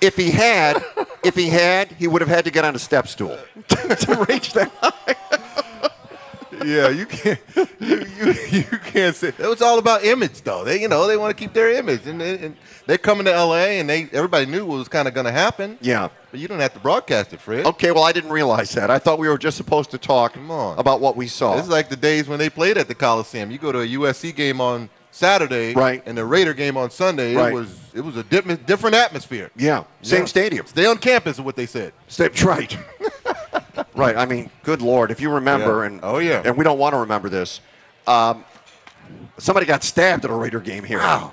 [0.00, 0.82] if he had,
[1.22, 4.52] if he had, he would have had to get on a step stool to reach
[4.54, 4.70] that.
[4.82, 6.64] High.
[6.64, 7.40] yeah, you can't.
[7.80, 10.64] You, you, you can't say it was all about image, though.
[10.64, 12.56] They, you know, they want to keep their image, and, they, and
[12.86, 13.80] they're coming to L.A.
[13.80, 15.78] and they everybody knew what was kind of going to happen.
[15.80, 16.08] Yeah.
[16.30, 17.66] but you don't have to broadcast it, Fred.
[17.66, 18.90] Okay, well, I didn't realize that.
[18.90, 20.78] I thought we were just supposed to talk Come on.
[20.78, 21.56] about what we saw.
[21.56, 23.50] This is like the days when they played at the Coliseum.
[23.50, 26.02] You go to a USC game on Saturday, Right.
[26.06, 27.36] and the Raider game on Sunday.
[27.36, 27.52] Right.
[27.52, 29.50] It was it was a dip, different atmosphere.
[29.56, 30.26] yeah, same Yeah.
[30.26, 30.66] stadium.
[30.66, 31.92] Stay on campus is what they said.
[32.08, 32.76] Step right.
[33.94, 34.16] right.
[34.16, 35.86] I mean, good lord, if you remember, Yeah.
[35.86, 36.42] and Oh, yeah.
[36.44, 37.60] and we don't want to remember this.
[38.06, 38.44] Um,
[39.38, 40.98] somebody got stabbed at a Raider game here.
[40.98, 41.32] Wow.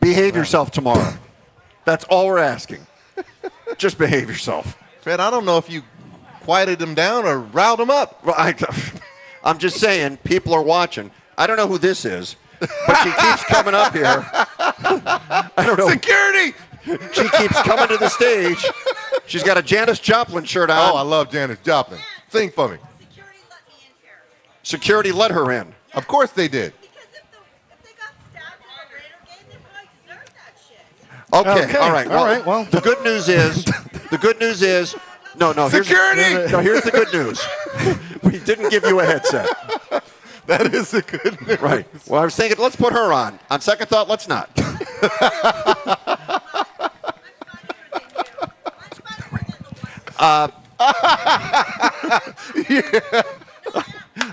[0.00, 1.14] Behave yourself tomorrow.
[1.84, 2.86] That's all we're asking.
[3.78, 4.78] Just behave yourself.
[5.00, 5.82] Fred, I don't know if you
[6.42, 8.24] quieted them down or riled them up.
[8.24, 8.52] Well, I,
[9.48, 11.10] I'm just saying, people are watching.
[11.38, 14.26] I don't know who this is, but she keeps coming up here.
[14.58, 15.88] I don't know.
[15.88, 16.54] Security!
[16.84, 18.62] She keeps coming to the stage.
[19.26, 20.76] She's got a Janis Joplin shirt on.
[20.92, 21.98] Oh, I love Janis Joplin.
[22.28, 22.76] Sing for me.
[23.00, 24.18] Security let me in here.
[24.64, 25.74] Security let her in.
[25.94, 26.74] Of course they did.
[26.80, 27.38] Because if, the,
[27.72, 31.62] if they got stabbed in the Raider game, they probably deserved that shit.
[31.62, 32.06] Okay, Okay, all right.
[32.08, 32.64] all right, well.
[32.64, 33.64] the good news is,
[34.10, 34.94] the good news is,
[35.38, 35.68] no, no.
[35.70, 36.52] Here's the Security!
[36.52, 37.40] no, here's the good news.
[38.32, 39.48] We didn't give you a headset.
[40.46, 41.60] That is a good news.
[41.60, 41.86] Right.
[42.06, 43.38] Well, I was thinking, let's put her on.
[43.50, 44.48] On second thought, let's not.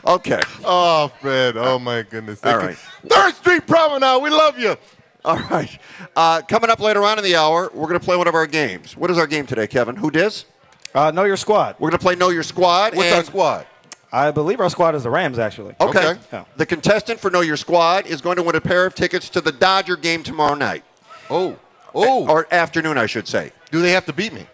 [0.08, 0.40] Okay.
[0.64, 1.58] Oh, Fred.
[1.58, 2.40] Oh, my goodness.
[2.40, 2.78] They All could- right.
[3.08, 4.22] Third Street Promenade.
[4.22, 4.76] We love you.
[5.24, 5.80] All right.
[6.16, 8.46] Uh, coming up later on in the hour, we're going to play one of our
[8.46, 8.96] games.
[8.96, 9.96] What is our game today, Kevin?
[9.96, 10.46] Who dis?
[10.94, 11.76] Uh, know your squad.
[11.80, 12.96] We're going to play Know Your Squad.
[12.96, 13.68] What's and- our squad?
[14.16, 15.76] I believe our squad is the Rams, actually.
[15.82, 16.08] Okay.
[16.12, 16.20] Okay.
[16.32, 16.46] Yeah.
[16.56, 19.42] The contestant for Know Your Squad is going to win a pair of tickets to
[19.42, 20.86] the Dodger game tomorrow night.
[21.30, 21.58] Oh.
[21.94, 22.26] Oh.
[22.30, 23.52] Or afternoon, I should say.
[23.72, 24.48] do they have to beat me?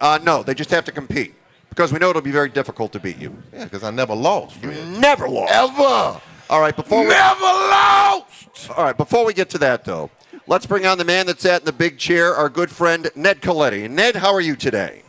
[0.00, 1.34] Uh, no, they just have to compete
[1.68, 3.40] because we know it'll be very difficult to beat you.
[3.52, 4.56] Yeah, because I never lost.
[4.56, 4.88] Fred.
[4.98, 5.52] Never lost.
[5.52, 6.20] Ever.
[6.50, 8.70] All right, before we, Never lost.
[8.76, 10.10] all right, before we get to that though,
[10.48, 13.40] let's bring on the man that sat in the big chair, our good friend Ned
[13.42, 13.88] Colletti.
[13.88, 15.03] Ned, how are you today?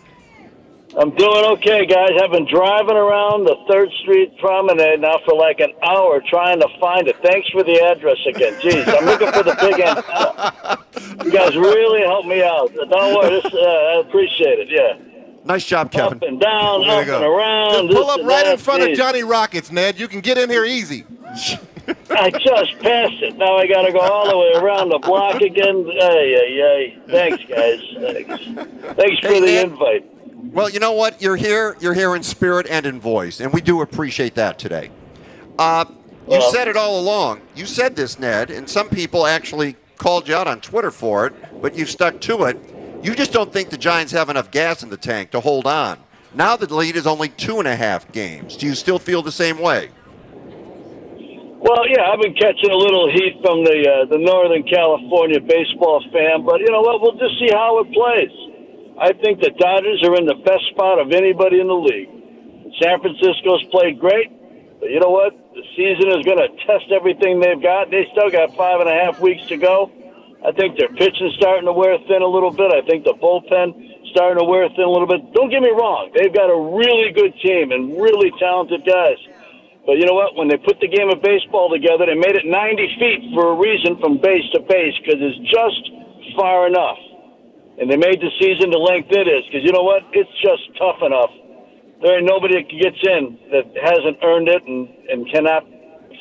[0.97, 2.12] I'm doing okay, guys.
[2.23, 6.67] I've been driving around the Third Street Promenade now for like an hour trying to
[6.79, 7.17] find it.
[7.21, 8.53] Thanks for the address again.
[8.62, 11.25] Jeez, I'm looking for the big end.
[11.25, 12.73] You guys really helped me out.
[12.73, 14.69] Don't worry, this, uh, I appreciate it.
[14.69, 14.97] Yeah,
[15.43, 16.17] Nice job, Kevin.
[16.17, 17.88] up and down, There up and around.
[17.89, 19.99] Just pull up right in front of Johnny Rockets, Ned.
[19.99, 21.03] You can get in here easy.
[22.10, 23.38] I just passed it.
[23.38, 25.86] Now I got to go all the way around the block again.
[25.86, 26.97] Hey, hey, hey.
[27.10, 27.81] Thanks, guys.
[27.99, 28.95] Thanks.
[28.95, 29.67] Thanks for Hey, the Ned.
[29.71, 30.14] invite.
[30.51, 31.21] Well, you know what?
[31.21, 31.75] You're here.
[31.79, 34.89] You're here in spirit and in voice, and we do appreciate that today.
[35.58, 35.86] Uh,
[36.27, 37.41] you Well- said it all along.
[37.55, 41.34] You said this, Ned, and some people actually called you out on Twitter for it,
[41.62, 42.58] but you've stuck to it.
[43.01, 45.99] You just don't think the Giants have enough gas in the tank to hold on.
[46.34, 48.58] Now the lead is only two and a half games.
[48.58, 49.89] Do you still feel the same way?
[51.60, 56.03] Well, yeah, I've been catching a little heat from the uh, the Northern California baseball
[56.12, 57.01] fan, but you know what?
[57.01, 58.29] We'll just see how it plays.
[58.95, 62.08] I think the Dodgers are in the best spot of anybody in the league.
[62.79, 64.31] San Francisco's played great,
[64.79, 65.36] but you know what?
[65.51, 67.91] The season is going to test everything they've got.
[67.91, 69.91] They still got five and a half weeks to go.
[70.43, 72.71] I think their pitching's starting to wear thin a little bit.
[72.71, 73.75] I think the bullpen
[74.12, 75.27] starting to wear thin a little bit.
[75.34, 79.19] Don't get me wrong; they've got a really good team and really talented guys.
[79.86, 80.36] But you know what?
[80.36, 83.55] When they put the game of baseball together, they made it 90 feet for a
[83.60, 85.84] reason from base to base because it's just
[86.36, 86.97] far enough.
[87.79, 90.03] And they made the season the length it is because you know what?
[90.13, 91.31] It's just tough enough.
[92.01, 95.63] There ain't nobody that gets in that hasn't earned it and, and cannot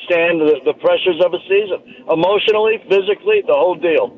[0.05, 1.79] stand the, the pressures of a season.
[2.11, 4.11] Emotionally, physically, the whole deal.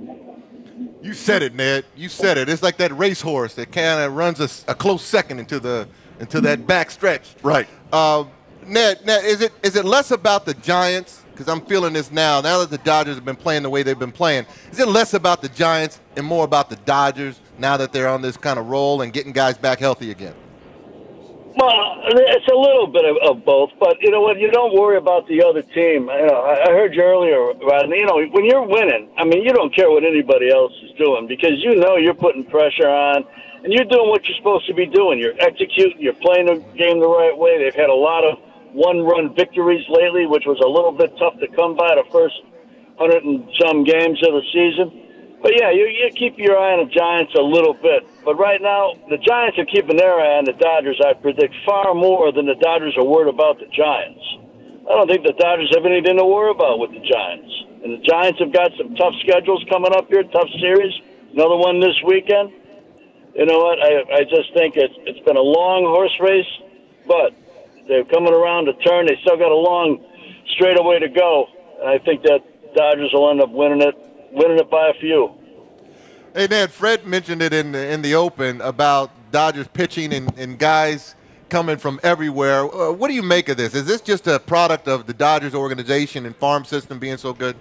[1.02, 1.86] You said it, Ned.
[1.96, 2.50] You said it.
[2.50, 5.88] It's like that racehorse that kind of runs a close second into the
[6.20, 7.36] into that back stretch.
[7.44, 7.68] Right.
[7.92, 8.26] Uh,
[8.66, 11.24] Ned, Ned, is it is it less about the Giants?
[11.38, 12.42] Because I'm feeling this now.
[12.42, 15.14] Now that the Dodgers have been playing the way they've been playing, is it less
[15.14, 18.66] about the Giants and more about the Dodgers now that they're on this kind of
[18.70, 20.34] roll and getting guys back healthy again?
[21.56, 24.40] Well, it's a little bit of, of both, but you know what?
[24.40, 26.10] You don't worry about the other team.
[26.10, 27.98] You know, I I heard you earlier, Rodney.
[27.98, 31.28] You know, when you're winning, I mean, you don't care what anybody else is doing
[31.28, 33.26] because you know you're putting pressure on,
[33.64, 35.20] and you're doing what you're supposed to be doing.
[35.20, 36.02] You're executing.
[36.02, 37.62] You're playing the game the right way.
[37.62, 38.40] They've had a lot of
[38.78, 42.38] one-run victories lately, which was a little bit tough to come by the first
[43.02, 45.38] hundred and some games of the season.
[45.42, 48.06] But yeah, you, you keep your eye on the Giants a little bit.
[48.26, 50.98] But right now, the Giants are keeping their eye on the Dodgers.
[51.02, 54.22] I predict far more than the Dodgers are worried about the Giants.
[54.86, 57.54] I don't think the Dodgers have anything to worry about with the Giants.
[57.86, 60.94] And the Giants have got some tough schedules coming up here, tough series.
[61.34, 62.50] Another one this weekend.
[63.38, 63.78] You know what?
[63.78, 66.50] I, I just think it's, it's been a long horse race,
[67.06, 67.38] but
[67.88, 69.08] they're coming around the turn.
[69.08, 70.04] They still got a long
[70.56, 71.48] straightaway to go.
[71.82, 72.40] And I think that
[72.76, 73.96] Dodgers will end up winning it,
[74.32, 75.34] winning it by a few.
[76.34, 80.60] Hey, Ned, Fred mentioned it in the, in the open about Dodgers pitching and, and
[80.60, 81.16] guys
[81.50, 82.64] coming from everywhere.
[82.64, 83.74] Uh, what do you make of this?
[83.74, 87.56] Is this just a product of the Dodgers organization and farm system being so good?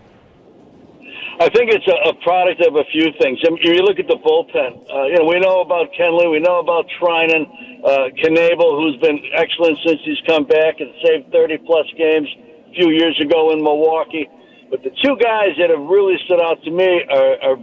[1.39, 3.39] I think it's a, a product of a few things.
[3.45, 4.89] I mean, you look at the bullpen.
[4.89, 6.31] Uh, you know, we know about Kenley.
[6.33, 7.45] We know about Treinen,
[7.85, 12.29] uh, Knebel, who's been excellent since he's come back and saved 30 plus games
[12.71, 14.27] a few years ago in Milwaukee.
[14.71, 17.59] But the two guys that have really stood out to me are, are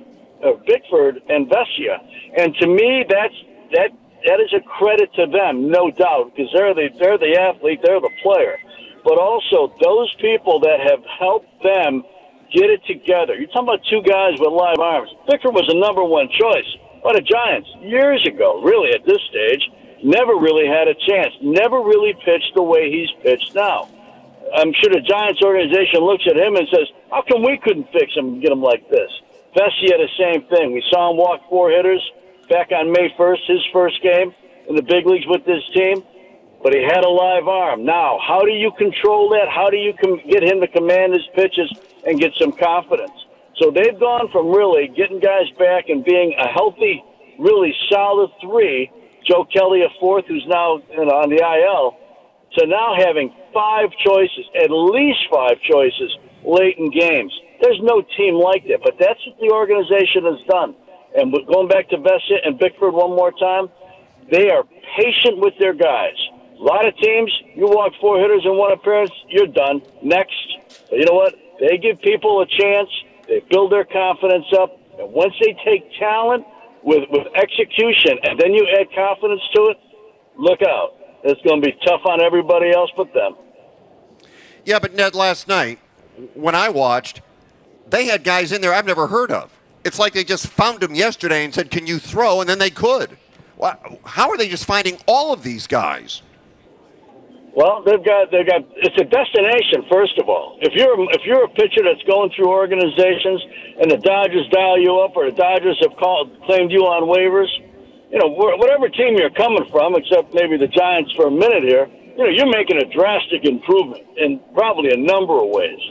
[0.45, 1.97] uh, Bickford and Vesia,
[2.37, 3.35] and to me, that's
[3.73, 3.89] that
[4.25, 7.99] that is a credit to them, no doubt, because they're the they're the athlete, they're
[7.99, 8.57] the player,
[9.03, 12.03] but also those people that have helped them
[12.53, 13.35] get it together.
[13.35, 15.09] You're talking about two guys with live arms.
[15.27, 16.69] Bickford was the number one choice.
[17.03, 19.63] But the Giants years ago, really at this stage,
[20.05, 21.33] never really had a chance.
[21.41, 23.89] Never really pitched the way he's pitched now.
[24.55, 28.13] I'm sure the Giants organization looks at him and says, "How come we couldn't fix
[28.13, 29.11] him and get him like this?"
[29.55, 30.73] Vesia, the same thing.
[30.73, 32.01] We saw him walk four hitters
[32.49, 34.33] back on May 1st, his first game
[34.67, 36.03] in the big leagues with this team,
[36.61, 37.83] but he had a live arm.
[37.83, 39.49] Now, how do you control that?
[39.49, 41.71] How do you com- get him to command his pitches
[42.05, 43.13] and get some confidence?
[43.57, 47.03] So they've gone from really getting guys back and being a healthy,
[47.39, 48.91] really solid three.
[49.27, 51.95] Joe Kelly, a fourth, who's now on the IL,
[52.57, 57.31] to now having five choices, at least five choices, late in games.
[57.61, 60.75] There's no team like that, but that's what the organization has done.
[61.15, 63.69] And going back to Vesia and Bickford one more time,
[64.31, 64.63] they are
[64.97, 66.17] patient with their guys.
[66.59, 69.81] A lot of teams, you walk four hitters in one appearance, you're done.
[70.01, 70.35] Next.
[70.89, 71.35] But you know what?
[71.63, 72.89] They give people a chance.
[73.27, 74.77] They build their confidence up.
[74.99, 76.45] And once they take talent
[76.83, 79.77] with, with execution and then you add confidence to it,
[80.37, 80.95] look out.
[81.23, 83.35] It's going to be tough on everybody else but them.
[84.65, 85.79] Yeah, but Ned, last night
[86.33, 87.21] when I watched,
[87.89, 89.49] they had guys in there I've never heard of.
[89.85, 92.69] It's like they just found them yesterday and said, "Can you throw?" And then they
[92.69, 93.17] could.
[94.05, 96.21] How are they just finding all of these guys?
[97.53, 100.57] Well, they've got they've got it's a destination first of all.
[100.65, 103.45] If you're if you're a pitcher that's going through organizations
[103.77, 107.53] and the Dodgers dial you up or the Dodgers have called claimed you on waivers,
[108.09, 111.85] you know whatever team you're coming from, except maybe the Giants for a minute here,
[112.17, 115.81] you know you're making a drastic improvement in probably a number of ways,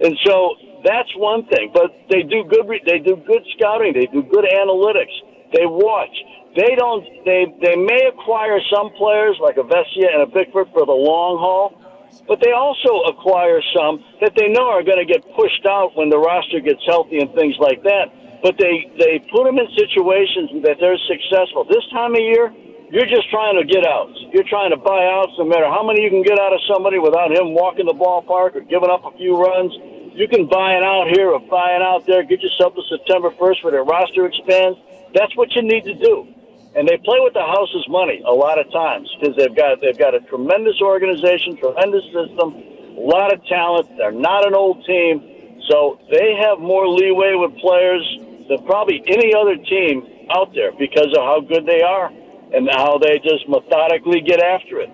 [0.00, 0.56] and so
[0.88, 1.68] that's one thing.
[1.76, 5.12] But they do good they do good scouting, they do good analytics,
[5.52, 6.16] they watch.
[6.56, 7.06] They don't.
[7.22, 11.38] They they may acquire some players like a Vesia and a Bickford for the long
[11.38, 11.78] haul,
[12.26, 16.10] but they also acquire some that they know are going to get pushed out when
[16.10, 18.10] the roster gets healthy and things like that.
[18.42, 21.70] But they they put them in situations that they're successful.
[21.70, 22.50] This time of year,
[22.90, 24.18] you're just trying to get outs.
[24.34, 26.98] You're trying to buy outs, no matter how many you can get out of somebody
[26.98, 29.70] without him walking the ballpark or giving up a few runs.
[30.18, 32.26] You can buy an out here or buy an out there.
[32.26, 34.82] Get yourself to September 1st where their roster expands.
[35.14, 36.39] That's what you need to do
[36.74, 39.98] and they play with the house's money a lot of times because they've got they've
[39.98, 42.54] got a tremendous organization, tremendous system,
[42.96, 43.88] a lot of talent.
[43.96, 48.04] They're not an old team, so they have more leeway with players
[48.48, 52.10] than probably any other team out there because of how good they are
[52.54, 54.90] and how they just methodically get after it.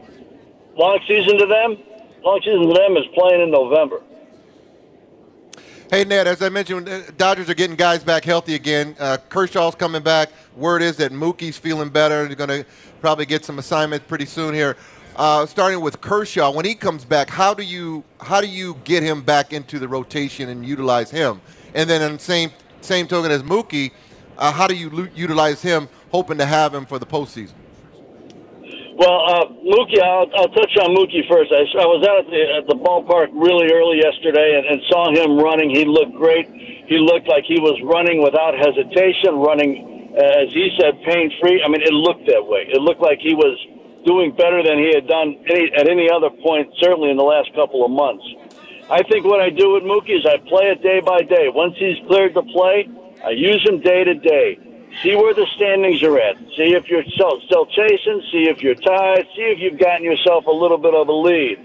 [0.76, 1.76] Long season to them,
[2.22, 4.00] long season to them is playing in November.
[5.88, 8.96] Hey, Ned, as I mentioned, uh, Dodgers are getting guys back healthy again.
[8.98, 10.30] Uh, Kershaw's coming back.
[10.56, 12.26] Word is that Mookie's feeling better.
[12.26, 12.66] He's going to
[13.00, 14.76] probably get some assignments pretty soon here.
[15.14, 19.04] Uh, starting with Kershaw, when he comes back, how do you how do you get
[19.04, 21.40] him back into the rotation and utilize him?
[21.72, 23.92] And then, on the same same token as Mookie,
[24.38, 27.54] uh, how do you utilize him, hoping to have him for the postseason?
[28.96, 31.52] Well, uh, Mookie, I'll, I'll touch on Mookie first.
[31.52, 35.12] I, I was out at the, at the ballpark really early yesterday and, and saw
[35.12, 35.68] him running.
[35.68, 36.48] He looked great.
[36.88, 41.60] He looked like he was running without hesitation, running, uh, as he said, pain free.
[41.60, 42.64] I mean, it looked that way.
[42.72, 43.52] It looked like he was
[44.08, 47.52] doing better than he had done any, at any other point, certainly in the last
[47.52, 48.24] couple of months.
[48.88, 51.52] I think what I do with Mookie is I play it day by day.
[51.52, 52.88] Once he's cleared to play,
[53.20, 54.56] I use him day to day.
[55.02, 56.38] See where the standings are at.
[56.56, 58.22] See if you're still, still chasing.
[58.32, 59.26] See if you're tied.
[59.36, 61.58] See if you've gotten yourself a little bit of a lead,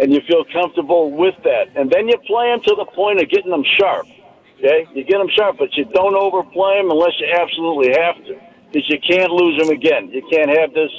[0.00, 1.68] and you feel comfortable with that.
[1.76, 4.06] And then you play them to the point of getting them sharp.
[4.58, 8.40] Okay, you get them sharp, but you don't overplay them unless you absolutely have to,
[8.70, 10.08] because you can't lose them again.
[10.08, 10.90] You can't have this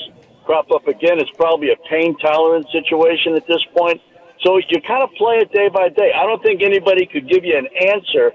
[0.45, 1.19] crop up again.
[1.19, 4.01] It's probably a pain tolerance situation at this point.
[4.41, 6.12] So you kind of play it day by day.
[6.13, 8.33] I don't think anybody could give you an answer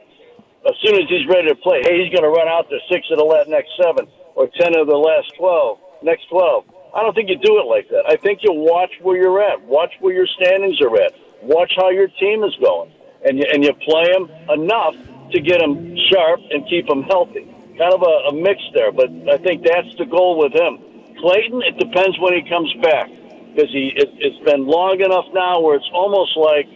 [0.68, 3.06] as soon as he's ready to play, hey, he's going to run out there six
[3.10, 6.64] of the last next seven or ten of the last twelve, next twelve.
[6.94, 8.04] I don't think you do it like that.
[8.08, 11.12] I think you watch where you're at, watch where your standings are at,
[11.42, 12.92] watch how your team is going,
[13.24, 14.94] and you and you play them enough
[15.32, 17.44] to get them sharp and keep them healthy.
[17.76, 20.80] Kind of a, a mix there, but I think that's the goal with him.
[21.20, 23.08] Clayton, it depends when he comes back
[23.54, 26.66] because he it, it's been long enough now where it's almost like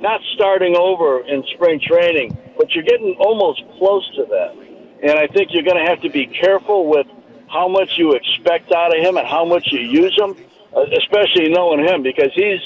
[0.00, 4.52] not starting over in spring training, but you're getting almost close to that.
[5.02, 7.06] And I think you're going to have to be careful with
[7.48, 10.36] how much you expect out of him and how much you use him,
[10.76, 12.60] uh, especially knowing him because he's,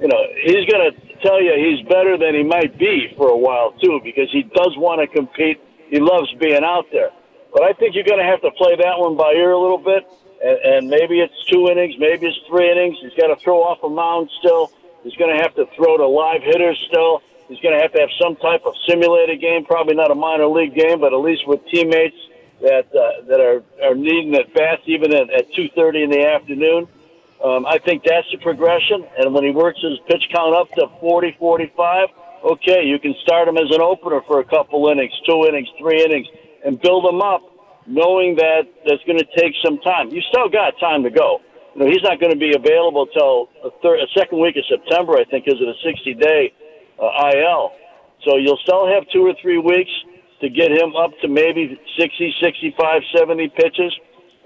[0.00, 3.36] you know, he's going to tell you he's better than he might be for a
[3.36, 5.60] while too because he does want to compete
[5.90, 7.10] he loves being out there.
[7.52, 9.78] But I think you're going to have to play that one by ear a little
[9.78, 10.08] bit,
[10.42, 12.96] and, and maybe it's two innings, maybe it's three innings.
[13.02, 14.72] He's got to throw off a mound still.
[15.04, 17.22] He's going to have to throw to live hitters still.
[17.48, 20.46] He's going to have to have some type of simulated game, probably not a minor
[20.46, 22.16] league game, but at least with teammates
[22.60, 26.88] that uh, that are, are needing at bats even at, at 2.30 in the afternoon.
[27.44, 29.06] Um, I think that's the progression.
[29.18, 32.08] And when he works his pitch count up to 40, 45,
[32.44, 36.02] okay, you can start him as an opener for a couple innings, two innings, three
[36.02, 36.26] innings,
[36.64, 37.42] and build him up,
[37.86, 40.08] knowing that that's going to take some time.
[40.08, 41.40] You still got time to go.
[41.74, 45.24] You know, he's not going to be available till the second week of September, I
[45.24, 46.52] think, is it a 60 day
[47.00, 47.72] uh, IL.
[48.24, 49.90] So you'll still have two or three weeks
[50.40, 53.92] to get him up to maybe 60, 65, 70 pitches.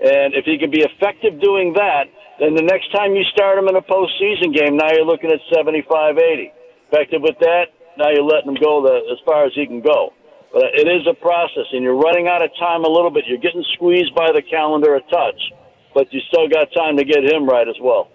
[0.01, 2.05] And if he can be effective doing that,
[2.39, 5.41] then the next time you start him in a postseason game, now you're looking at
[5.53, 6.53] 75, 80.
[6.89, 7.67] Effective with that,
[7.99, 10.13] now you're letting him go the, as far as he can go.
[10.53, 13.25] But it is a process, and you're running out of time a little bit.
[13.27, 15.41] You're getting squeezed by the calendar a touch,
[15.95, 18.09] but you still got time to get him right as well.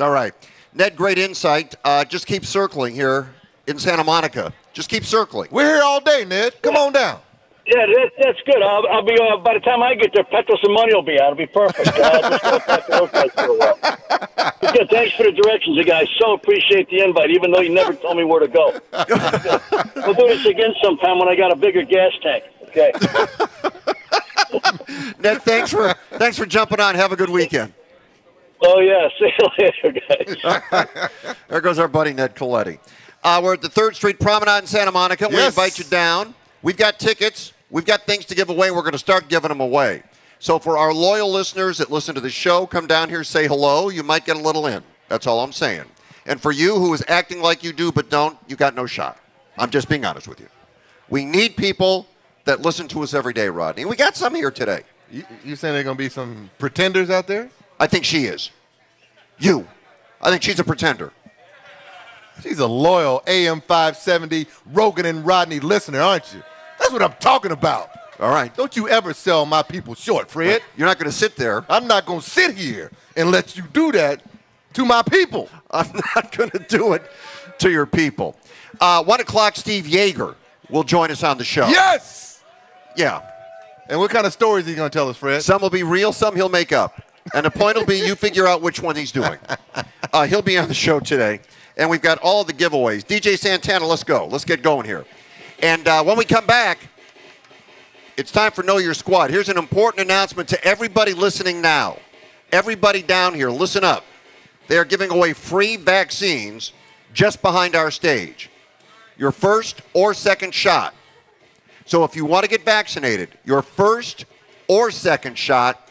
[0.00, 0.32] All right.
[0.74, 1.76] Ned, great insight.
[1.84, 3.32] Uh, just keep circling here
[3.66, 4.52] in Santa Monica.
[4.72, 5.48] Just keep circling.
[5.52, 6.60] We're here all day, Ned.
[6.62, 7.20] Come on down.
[7.66, 8.60] Yeah, that, that's good.
[8.60, 11.18] I'll, I'll be uh, by the time I get there, Petros and money will be
[11.18, 11.32] out.
[11.32, 11.88] It'll be perfect.
[11.96, 13.78] Uh, just go back to those guys for a while.
[14.72, 14.90] Good.
[14.90, 16.06] Thanks for the directions, you guys.
[16.18, 18.78] So appreciate the invite, even though you never told me where to go.
[19.96, 22.44] we'll do this again sometime when I got a bigger gas tank.
[22.68, 22.92] Okay.
[25.20, 26.96] Ned, thanks for thanks for jumping on.
[26.96, 27.72] Have a good weekend.
[28.66, 29.08] Oh yeah.
[29.18, 29.48] See you
[29.82, 30.00] later,
[30.72, 31.10] guys.
[31.48, 32.78] There goes our buddy Ned Colletti.
[33.22, 35.28] Uh, we're at the Third Street Promenade in Santa Monica.
[35.28, 36.34] We invite you down.
[36.62, 37.52] We've got tickets.
[37.70, 38.70] We've got things to give away.
[38.70, 40.02] We're going to start giving them away.
[40.38, 43.88] So for our loyal listeners that listen to the show, come down here, say hello.
[43.88, 44.82] You might get a little in.
[45.08, 45.84] That's all I'm saying.
[46.26, 49.18] And for you who is acting like you do but don't, you got no shot.
[49.58, 50.48] I'm just being honest with you.
[51.08, 52.06] We need people
[52.44, 53.84] that listen to us every day, Rodney.
[53.84, 54.82] We got some here today.
[55.10, 57.50] You, you saying there are going to be some pretenders out there?
[57.78, 58.50] I think she is.
[59.38, 59.66] You.
[60.20, 61.12] I think she's a pretender.
[62.42, 66.42] She's a loyal AM 570 Roggin and Rodney listener, aren't you?
[66.78, 67.90] That's what I'm talking about.
[68.20, 68.54] All right.
[68.54, 70.62] Don't you ever sell my people short, Fred.
[70.76, 71.64] You're not going to sit there.
[71.68, 74.22] I'm not going to sit here and let you do that
[74.74, 75.48] to my people.
[75.70, 77.02] I'm not going to do it
[77.58, 78.36] to your people.
[78.80, 80.34] Uh, one o'clock, Steve Yeager
[80.68, 81.68] will join us on the show.
[81.68, 82.42] Yes!
[82.96, 83.22] Yeah.
[83.88, 85.42] And what kind of stories are you going to tell us, Fred?
[85.42, 87.00] Some will be real, some he'll make up.
[87.32, 89.38] And the point will be you figure out which one he's doing.
[90.12, 91.40] Uh, he'll be on the show today.
[91.76, 93.04] And we've got all the giveaways.
[93.04, 94.26] DJ Santana, let's go.
[94.26, 95.04] Let's get going here.
[95.60, 96.78] And uh, when we come back,
[98.16, 99.30] it's time for Know Your Squad.
[99.30, 101.98] Here's an important announcement to everybody listening now.
[102.52, 104.04] Everybody down here, listen up.
[104.68, 106.72] They are giving away free vaccines
[107.12, 108.50] just behind our stage.
[109.16, 110.94] Your first or second shot.
[111.86, 114.26] So if you want to get vaccinated, your first
[114.68, 115.83] or second shot,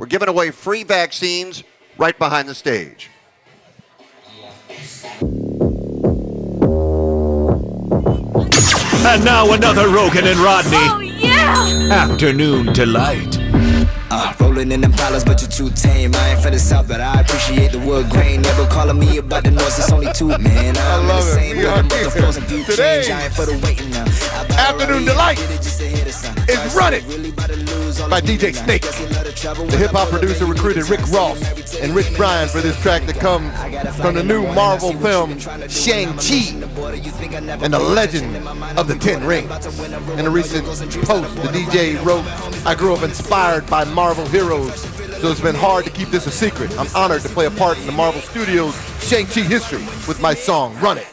[0.00, 1.62] we're giving away free vaccines
[1.98, 3.10] right behind the stage.
[9.02, 11.88] And now another Roggin and Rodney Oh yeah!
[11.92, 13.36] afternoon delight.
[14.12, 16.14] Uh, rolling in them dollars, but you're too tame.
[16.14, 18.40] I ain't for the south, but I appreciate the wood grain.
[18.42, 20.76] Never calling me about the north, it's only two, man.
[20.78, 21.34] I'm in love the it.
[21.34, 23.10] same We are here floors and view today.
[23.12, 24.04] I ain't for the waiting now.
[24.56, 25.38] Afternoon Delight
[26.10, 27.04] is Run It
[28.10, 28.82] by DJ Snake.
[28.82, 31.40] The hip hop producer recruited Rick Ross
[31.76, 33.54] and Rich Brian for this track that comes
[33.96, 35.38] from the new Marvel film
[35.68, 36.56] Shang-Chi
[37.62, 38.36] and the legend
[38.76, 39.66] of the Ten Rings.
[40.18, 42.24] In a recent post, the DJ wrote,
[42.66, 44.80] I grew up inspired by Marvel heroes,
[45.20, 46.76] so it's been hard to keep this a secret.
[46.76, 50.76] I'm honored to play a part in the Marvel Studios Shang-Chi history with my song
[50.80, 51.06] Run It.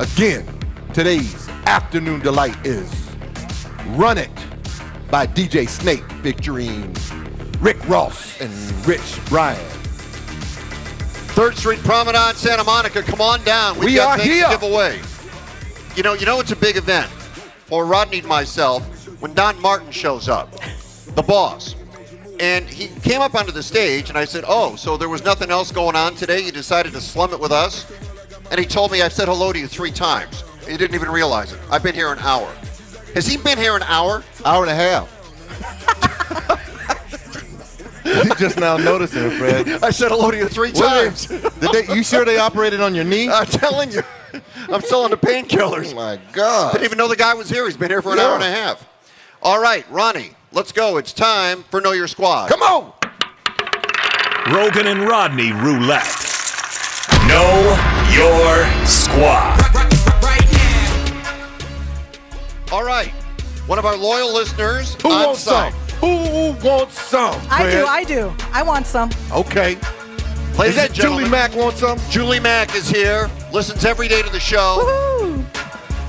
[0.00, 0.46] Again,
[0.94, 3.03] today's afternoon delight is
[3.88, 4.30] Run It
[5.10, 6.94] by DJ Snake featuring
[7.60, 8.52] Rick Ross and
[8.86, 9.60] Rich Brian.
[11.34, 13.02] Third Street Promenade, Santa Monica.
[13.02, 13.76] Come on down.
[13.78, 14.44] We've We got are here.
[14.44, 15.00] to give away.
[15.96, 17.08] You know, you know it's a big event
[17.66, 18.82] for Rodney and myself
[19.20, 20.52] when Don Martin shows up,
[21.14, 21.74] the boss.
[22.40, 25.50] And he came up onto the stage, and I said, "Oh, so there was nothing
[25.50, 26.40] else going on today?
[26.40, 27.86] You decided to slum it with us?"
[28.50, 30.42] And he told me I said hello to you three times.
[30.66, 31.60] He didn't even realize it.
[31.70, 32.48] I've been here an hour.
[33.14, 34.22] Has he been here an hour?
[34.44, 35.10] Hour and a half.
[38.04, 39.68] you just now noticing it, Fred.
[39.82, 41.30] I said hello to you three What times.
[41.30, 43.28] is- Did they, you sure they operated on your knee?
[43.28, 44.02] I'm telling you,
[44.68, 45.92] I'm still on the painkillers.
[45.92, 46.72] Oh my God.
[46.72, 47.64] Didn't even know the guy was here.
[47.66, 48.24] He's been here for an Yeah.
[48.26, 48.86] hour and a half.
[49.42, 50.96] All right, Ronnie, let's go.
[50.96, 52.48] It's time for Know Your Squad.
[52.48, 52.92] Come on.
[54.46, 56.04] Roggin and Rodney roulette.
[57.28, 57.76] Know
[58.12, 59.60] your squad.
[62.74, 63.12] All right.
[63.68, 65.72] One of our loyal listeners Who on wants site.
[65.72, 65.98] some?
[66.00, 67.40] Who wants some?
[67.48, 68.34] I do, I do.
[68.52, 69.10] I want some.
[69.30, 69.76] Okay.
[70.58, 72.00] Ladies Is that Julie Mack want some?
[72.10, 73.30] Julie Mack is here.
[73.52, 74.82] Listens every day to the show.
[75.22, 75.44] Woo!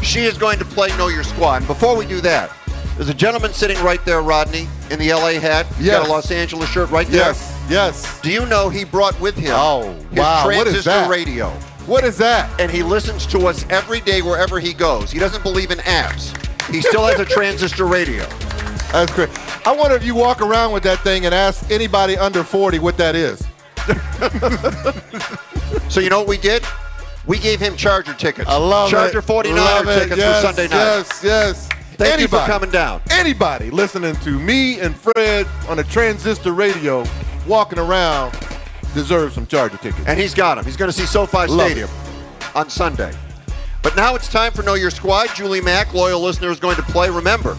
[0.01, 1.57] She is going to play Know Your Squad.
[1.57, 2.51] And before we do that,
[2.95, 5.67] there's a gentleman sitting right there, Rodney, in the LA hat.
[5.75, 7.27] He's got a Los Angeles shirt right there.
[7.27, 7.65] Yes.
[7.69, 8.21] Yes.
[8.21, 10.45] Do you know he brought with him Oh, his wow.
[10.47, 11.09] What is transistor that?
[11.11, 11.51] radio?
[11.85, 12.59] What is that?
[12.59, 15.11] And he listens to us every day wherever he goes.
[15.11, 16.33] He doesn't believe in apps.
[16.71, 18.25] He still has a transistor radio.
[18.91, 19.29] That's great.
[19.67, 22.97] I wonder if you walk around with that thing and ask anybody under 40 what
[22.97, 23.45] that is.
[25.89, 26.63] So you know what we did?
[27.25, 28.49] We gave him Charger tickets.
[28.49, 29.23] I love Charger it.
[29.23, 29.99] 49 Love it.
[29.99, 30.75] tickets yes, for Sunday night.
[30.75, 31.69] Yes, yes.
[31.95, 33.01] Thank you for coming down.
[33.09, 37.05] Anybody listening to me and Fred on a transistor radio
[37.47, 38.37] walking around
[38.93, 40.05] deserves some Charger tickets.
[40.05, 40.65] And he's got him.
[40.65, 41.89] He's going to see SoFi Love Stadium
[42.53, 43.13] on Sunday.
[43.85, 45.27] But now it's time for Know Your Squad.
[45.35, 47.07] Julie Mack, loyal listener, is going to play.
[47.11, 47.55] Remember,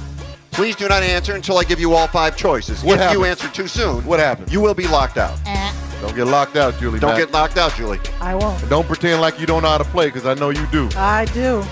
[0.51, 2.83] please do not answer until I give you all five choices.
[2.83, 4.53] What if you answer too soon, What happens?
[4.53, 5.39] you will be locked out.
[5.47, 5.73] Eh.
[6.01, 6.99] Don't get locked out, Julie.
[6.99, 7.21] Don't Mack.
[7.21, 8.01] get locked out, Julie.
[8.21, 8.61] I won't.
[8.61, 10.89] And Don't pretend like you don't know how to play, because I know you do.
[10.97, 11.65] I do.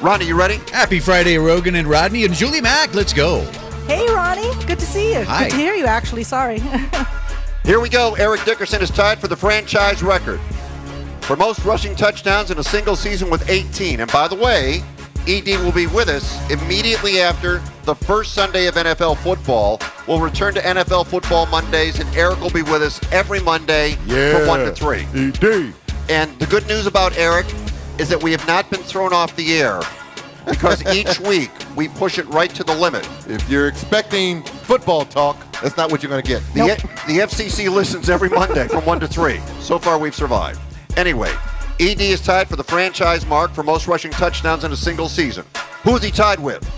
[0.00, 0.60] Ronnie, you ready?
[0.70, 2.94] Happy Friday, Roggin and Rodney and Julie Mack.
[2.94, 3.40] Let's go.
[3.88, 4.52] Hey, Ronnie.
[4.66, 5.24] Good to see you.
[5.24, 5.44] Hi.
[5.44, 6.22] Good to hear you, actually.
[6.22, 6.60] Sorry.
[7.64, 8.14] Here we go.
[8.14, 10.38] Eric Dickerson is tied for the franchise record
[11.26, 13.98] for most rushing touchdowns in a single season with 18.
[13.98, 14.80] And by the way,
[15.26, 19.80] ED will be with us immediately after the first Sunday of NFL football.
[20.06, 23.96] We'll return to NFL football Mondays, and Eric will be with us every Monday
[24.36, 25.00] from 1 to 3.
[25.14, 25.74] ED.
[26.08, 27.46] And the good news about Eric
[27.98, 29.80] is that we have not been thrown off the air
[30.48, 33.04] because each week we push it right to the limit.
[33.28, 36.40] If you're expecting football talk, that's not what you're going to get.
[36.54, 36.60] The,
[37.08, 39.40] the FCC listens every Monday from 1 to 3.
[39.58, 40.60] So far, we've survived.
[40.96, 41.32] Anyway,
[41.78, 45.44] ED is tied for the franchise mark for most rushing touchdowns in a single season.
[45.82, 46.68] Who is he tied with?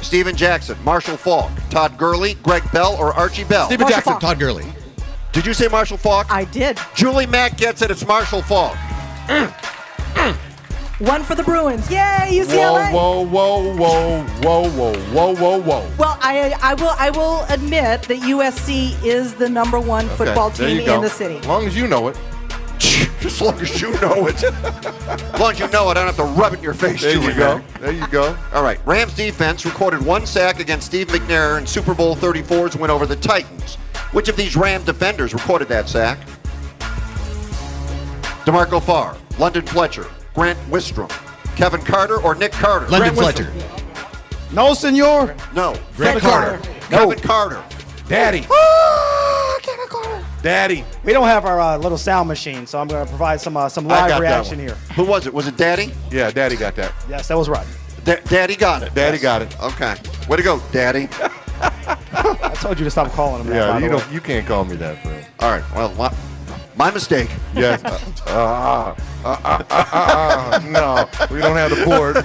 [0.00, 3.66] Steven Jackson, Marshall Faulk, Todd Gurley, Greg Bell, or Archie Bell?
[3.66, 4.22] Steven Marshall Jackson, Faulk.
[4.22, 4.64] Todd Gurley.
[5.32, 6.26] Did you say Marshall Faulk?
[6.32, 6.78] I did.
[6.94, 7.90] Julie Mack gets it.
[7.90, 8.76] It's Marshall Faulk.
[10.98, 11.90] One for the Bruins.
[11.90, 12.92] Yay, Whoa, UCLA.
[12.92, 15.90] whoa, whoa, whoa, whoa, whoa, whoa, whoa, whoa.
[15.98, 20.56] Well, I I will I will admit that USC is the number one football Okay,
[20.58, 20.94] there team you go.
[20.96, 21.36] in the city.
[21.36, 22.18] As long as you know it.
[23.22, 24.42] As long as you know it.
[24.42, 27.02] as long as you know it, I don't have to rub it in your face,
[27.02, 27.58] There you go.
[27.58, 27.80] Mack.
[27.80, 28.36] There you go.
[28.52, 28.80] All right.
[28.86, 33.16] Rams defense recorded one sack against Steve McNair in Super Bowl 34's win over the
[33.16, 33.76] Titans.
[34.12, 36.18] Which of these Ram defenders recorded that sack?
[38.46, 41.10] D'Marco Farr, London Fletcher, Grant Wistrom,
[41.56, 42.88] Kevin Carter, or Nick Carter?
[42.88, 43.50] London Grant Fletcher.
[43.52, 44.52] Wistrom.
[44.52, 45.36] No, senor.
[45.54, 45.76] No.
[45.96, 46.58] Grant Kevin Carter.
[46.88, 47.62] Kevin Carter.
[48.08, 48.46] Daddy.
[50.42, 50.84] Daddy.
[51.04, 53.68] We don't have our uh, little sound machine, so I'm going to provide some uh,
[53.68, 54.74] some live reaction here.
[54.96, 55.34] Who was it?
[55.34, 55.92] Was it Daddy?
[56.10, 56.92] Yeah, Daddy got that.
[57.08, 57.66] Yes, that was right.
[58.04, 58.94] Da- Daddy got it.
[58.94, 59.60] Daddy got it.
[59.60, 59.96] Okay.
[60.28, 61.08] Way to go, Daddy.
[61.62, 63.56] I told you to stop calling him that.
[63.56, 64.02] Yeah, by you the way.
[64.02, 64.12] don't.
[64.12, 65.26] You can't call me that, Fred.
[65.40, 65.64] All right.
[65.74, 66.14] Well, my,
[66.76, 67.30] my mistake.
[67.54, 67.82] Yes.
[68.26, 72.24] Uh, uh, uh, uh, uh, uh, no, we don't have the board.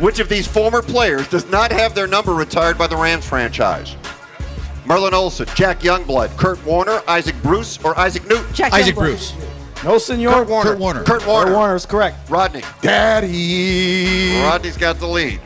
[0.00, 3.96] Which of these former players does not have their number retired by the Rams franchise?
[4.86, 8.46] Merlin Olsen, Jack Youngblood, Kurt Warner, Isaac Bruce, or Isaac Newton?
[8.54, 8.98] Jack Isaac Youngblood.
[8.98, 9.34] Bruce.
[9.84, 10.32] No, senor.
[10.32, 10.70] Kurt Warner.
[10.70, 11.02] Kurt Warner.
[11.04, 11.44] Kurt Warner.
[11.46, 12.30] Kurt Warner is correct.
[12.30, 12.62] Rodney.
[12.82, 14.40] Daddy.
[14.42, 15.40] Rodney's got the lead.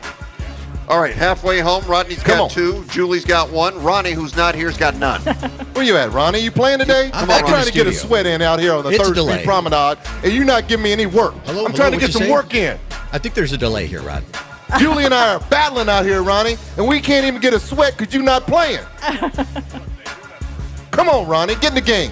[0.87, 2.49] All right, halfway home, Rodney's Come got on.
[2.49, 2.83] two.
[2.89, 3.81] Julie's got one.
[3.81, 5.21] Ronnie, who's not here, has got none.
[5.73, 6.39] Where you at, Ronnie?
[6.39, 7.09] You playing today?
[7.13, 9.15] I'm I'm trying to get a sweat in out here on the It's a Third
[9.15, 9.33] delay.
[9.35, 11.33] Street Promenade, and you're not giving me any work.
[11.45, 12.31] Hello, I'm hello, trying to get some say?
[12.31, 12.77] work in.
[13.13, 14.23] I think there's a delay here, Rod.
[14.79, 17.97] Julie and I are battling out here, Ronnie, and we can't even get a sweat
[17.97, 18.83] because you're not playing.
[20.91, 22.11] Come on, Ronnie, get in the game.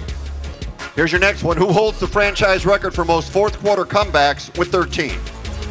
[0.96, 1.58] Here's your next one.
[1.58, 5.18] Who holds the franchise record for most fourth quarter comebacks with 13?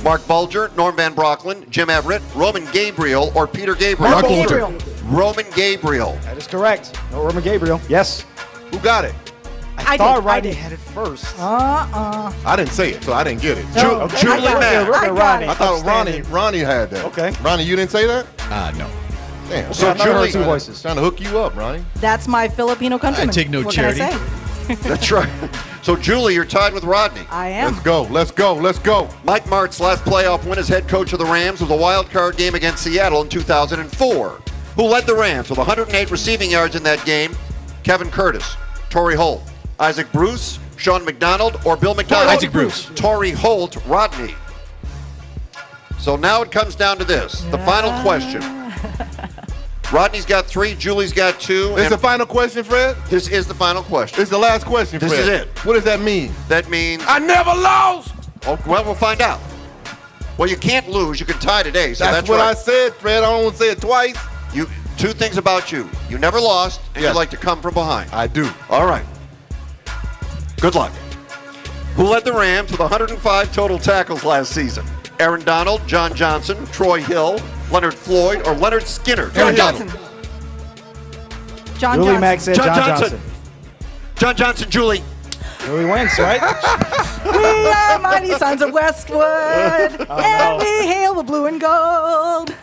[0.02, 4.12] Marc Bulger, Norm Van Brocklin, Jim Everett, Roman Gabriel, or Peter Gabriel?
[4.12, 4.60] Marc Bulger.
[4.60, 4.74] Gabriel.
[5.04, 6.18] Roman Gabriel.
[6.22, 6.98] That is correct.
[7.10, 7.80] No, Roman Gabriel.
[7.88, 8.24] Yes.
[8.70, 9.14] Who got it?
[9.86, 10.56] I thought did, Rodney did.
[10.56, 11.38] had it first.
[11.38, 12.32] Uh-uh.
[12.46, 13.64] I didn't say it, so I didn't get it.
[13.74, 14.90] No, Ju- I Julie got it.
[14.90, 15.02] Mack.
[15.02, 17.04] I got I thought Ronnie Ronnie had that.
[17.06, 17.32] Okay.
[17.42, 18.26] Ronnie, you didn't say that?
[18.50, 18.90] Uh, no.
[19.48, 19.72] Damn.
[19.72, 20.82] So Yeah, I've heard Julie, two voices.
[20.82, 21.84] Trying to hook you up, Ronnie.
[21.96, 23.32] That's my Filipino countryman.
[23.34, 24.00] take no what charity.
[24.00, 24.74] Can I, say?
[24.88, 25.30] that's right.
[25.82, 27.22] So Julie, you're tied with Rodney.
[27.30, 27.72] I am.
[27.72, 28.02] Let's go.
[28.02, 28.54] Let's go.
[28.54, 29.08] Let's go.
[29.24, 32.36] Mike Martz last playoff win as head coach of the Rams was a wild card
[32.36, 34.40] game against Seattle in 2004.
[34.76, 37.34] Who led the Rams with 108 receiving yards in that game?
[37.82, 38.56] Kevin Curtis,
[38.90, 39.42] Torry Holt,
[39.80, 42.28] Isaac Bruce, Shaun McDonald, or Bill McDonald?
[42.30, 42.86] Isaac Bruce.
[42.94, 44.34] Torry Holt, Rodney.
[45.98, 48.40] So now it comes down to this the final question.
[49.92, 51.74] Rodney's got three, Julie's got two.
[51.78, 52.94] It's the final question, Fred?
[53.08, 54.20] this is the final question.
[54.20, 55.10] It's the last question, Fred.
[55.10, 55.48] This is it.
[55.64, 56.32] What does that mean?
[56.48, 57.02] That means.
[57.06, 58.14] I never lost.
[58.46, 59.40] Oh, well, we'll find out.
[60.36, 61.18] Well, you can't lose.
[61.18, 61.94] You can tie today.
[61.94, 62.50] So That's, that's, what right.
[62.50, 63.24] I said, Fred.
[63.24, 64.16] I don't want to say it twice.
[64.52, 64.66] You
[64.98, 65.88] two things about you.
[66.10, 67.12] You never lost, and Yes.
[67.12, 68.10] you like to come from behind.
[68.12, 68.48] I do.
[68.68, 69.04] All right.
[70.60, 70.92] Good luck.
[71.94, 74.84] Who led the Rams with 105 total tackles last season?
[75.20, 77.40] Aaron Donald, John Johnson, Troy Hill,
[77.70, 79.30] Leonard Floyd, or Leonard Skinner?
[79.30, 80.00] John John Johnson.
[81.78, 82.20] John Julie Johnson.
[82.20, 83.10] Mack said John John, Johnson.
[83.10, 83.20] Johnson.
[84.16, 85.02] John Johnson, Julie.
[85.64, 86.40] Julie wins, right?
[87.24, 90.58] We are mighty sons of Westwood, and no.
[90.60, 92.54] we hail the blue and gold.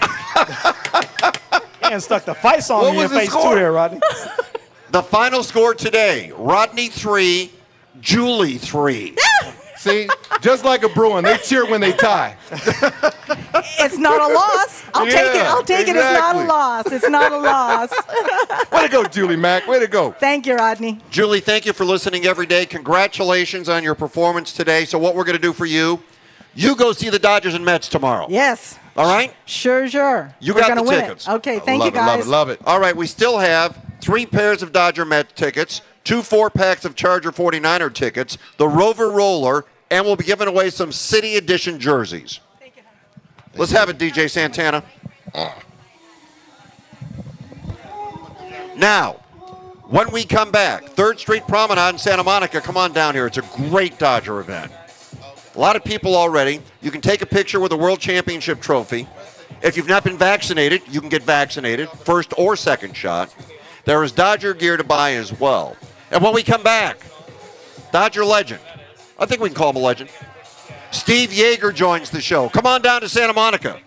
[1.90, 3.54] and stuck the fight song What in your face score?
[3.54, 4.00] too there, Rodney.
[4.90, 7.52] The final score today Rodney 3,
[8.00, 9.16] Julie 3.
[9.78, 10.08] See,
[10.40, 12.36] just like a Bruin, they cheer when they tie.
[12.50, 14.82] It's not a loss.
[14.92, 15.42] I'll take it.
[15.42, 15.94] I'll take it.
[15.94, 16.90] It's not a loss.
[16.90, 17.92] It's not a loss.
[18.72, 19.68] Way to go, Julie Mack.
[19.68, 20.10] Way to go.
[20.12, 20.98] Thank you, Rodney.
[21.10, 22.66] Julie, thank you for listening every day.
[22.66, 24.84] Congratulations on your performance today.
[24.84, 26.02] So, what we're going to do for you,
[26.56, 28.26] you go see the Dodgers and Mets tomorrow.
[28.28, 28.76] Yes.
[28.96, 29.32] All right?
[29.44, 30.34] Sure, sure.
[30.40, 31.28] You We're got gonna the win tickets.
[31.28, 31.32] It.
[31.34, 32.60] Okay, thank love you it, love it, love it.
[32.66, 33.78] All right, we still have
[34.08, 39.10] three pairs of Dodger Met tickets, two four packs of Charger 49er tickets, the Rover
[39.10, 42.40] Roller, and we'll be giving away some City Edition jerseys.
[43.54, 44.82] Let's have it, DJ Santana.
[48.78, 49.16] Now,
[49.88, 53.26] when we come back, 3rd Street Promenade in Santa Monica, come on down here.
[53.26, 54.72] It's a great Dodger event.
[55.54, 56.62] A lot of people already.
[56.80, 59.06] You can take a picture with a World Championship trophy.
[59.60, 63.34] If you've not been vaccinated, you can get vaccinated, first or second shot.
[63.88, 65.74] There is Dodger gear to buy as well.
[66.10, 66.98] And when we come back,
[67.90, 68.60] Dodger legend.
[69.18, 70.10] I think we can call him a legend.
[70.90, 72.50] Steve Yeager joins the show.
[72.50, 73.80] Come on down to Santa Monica.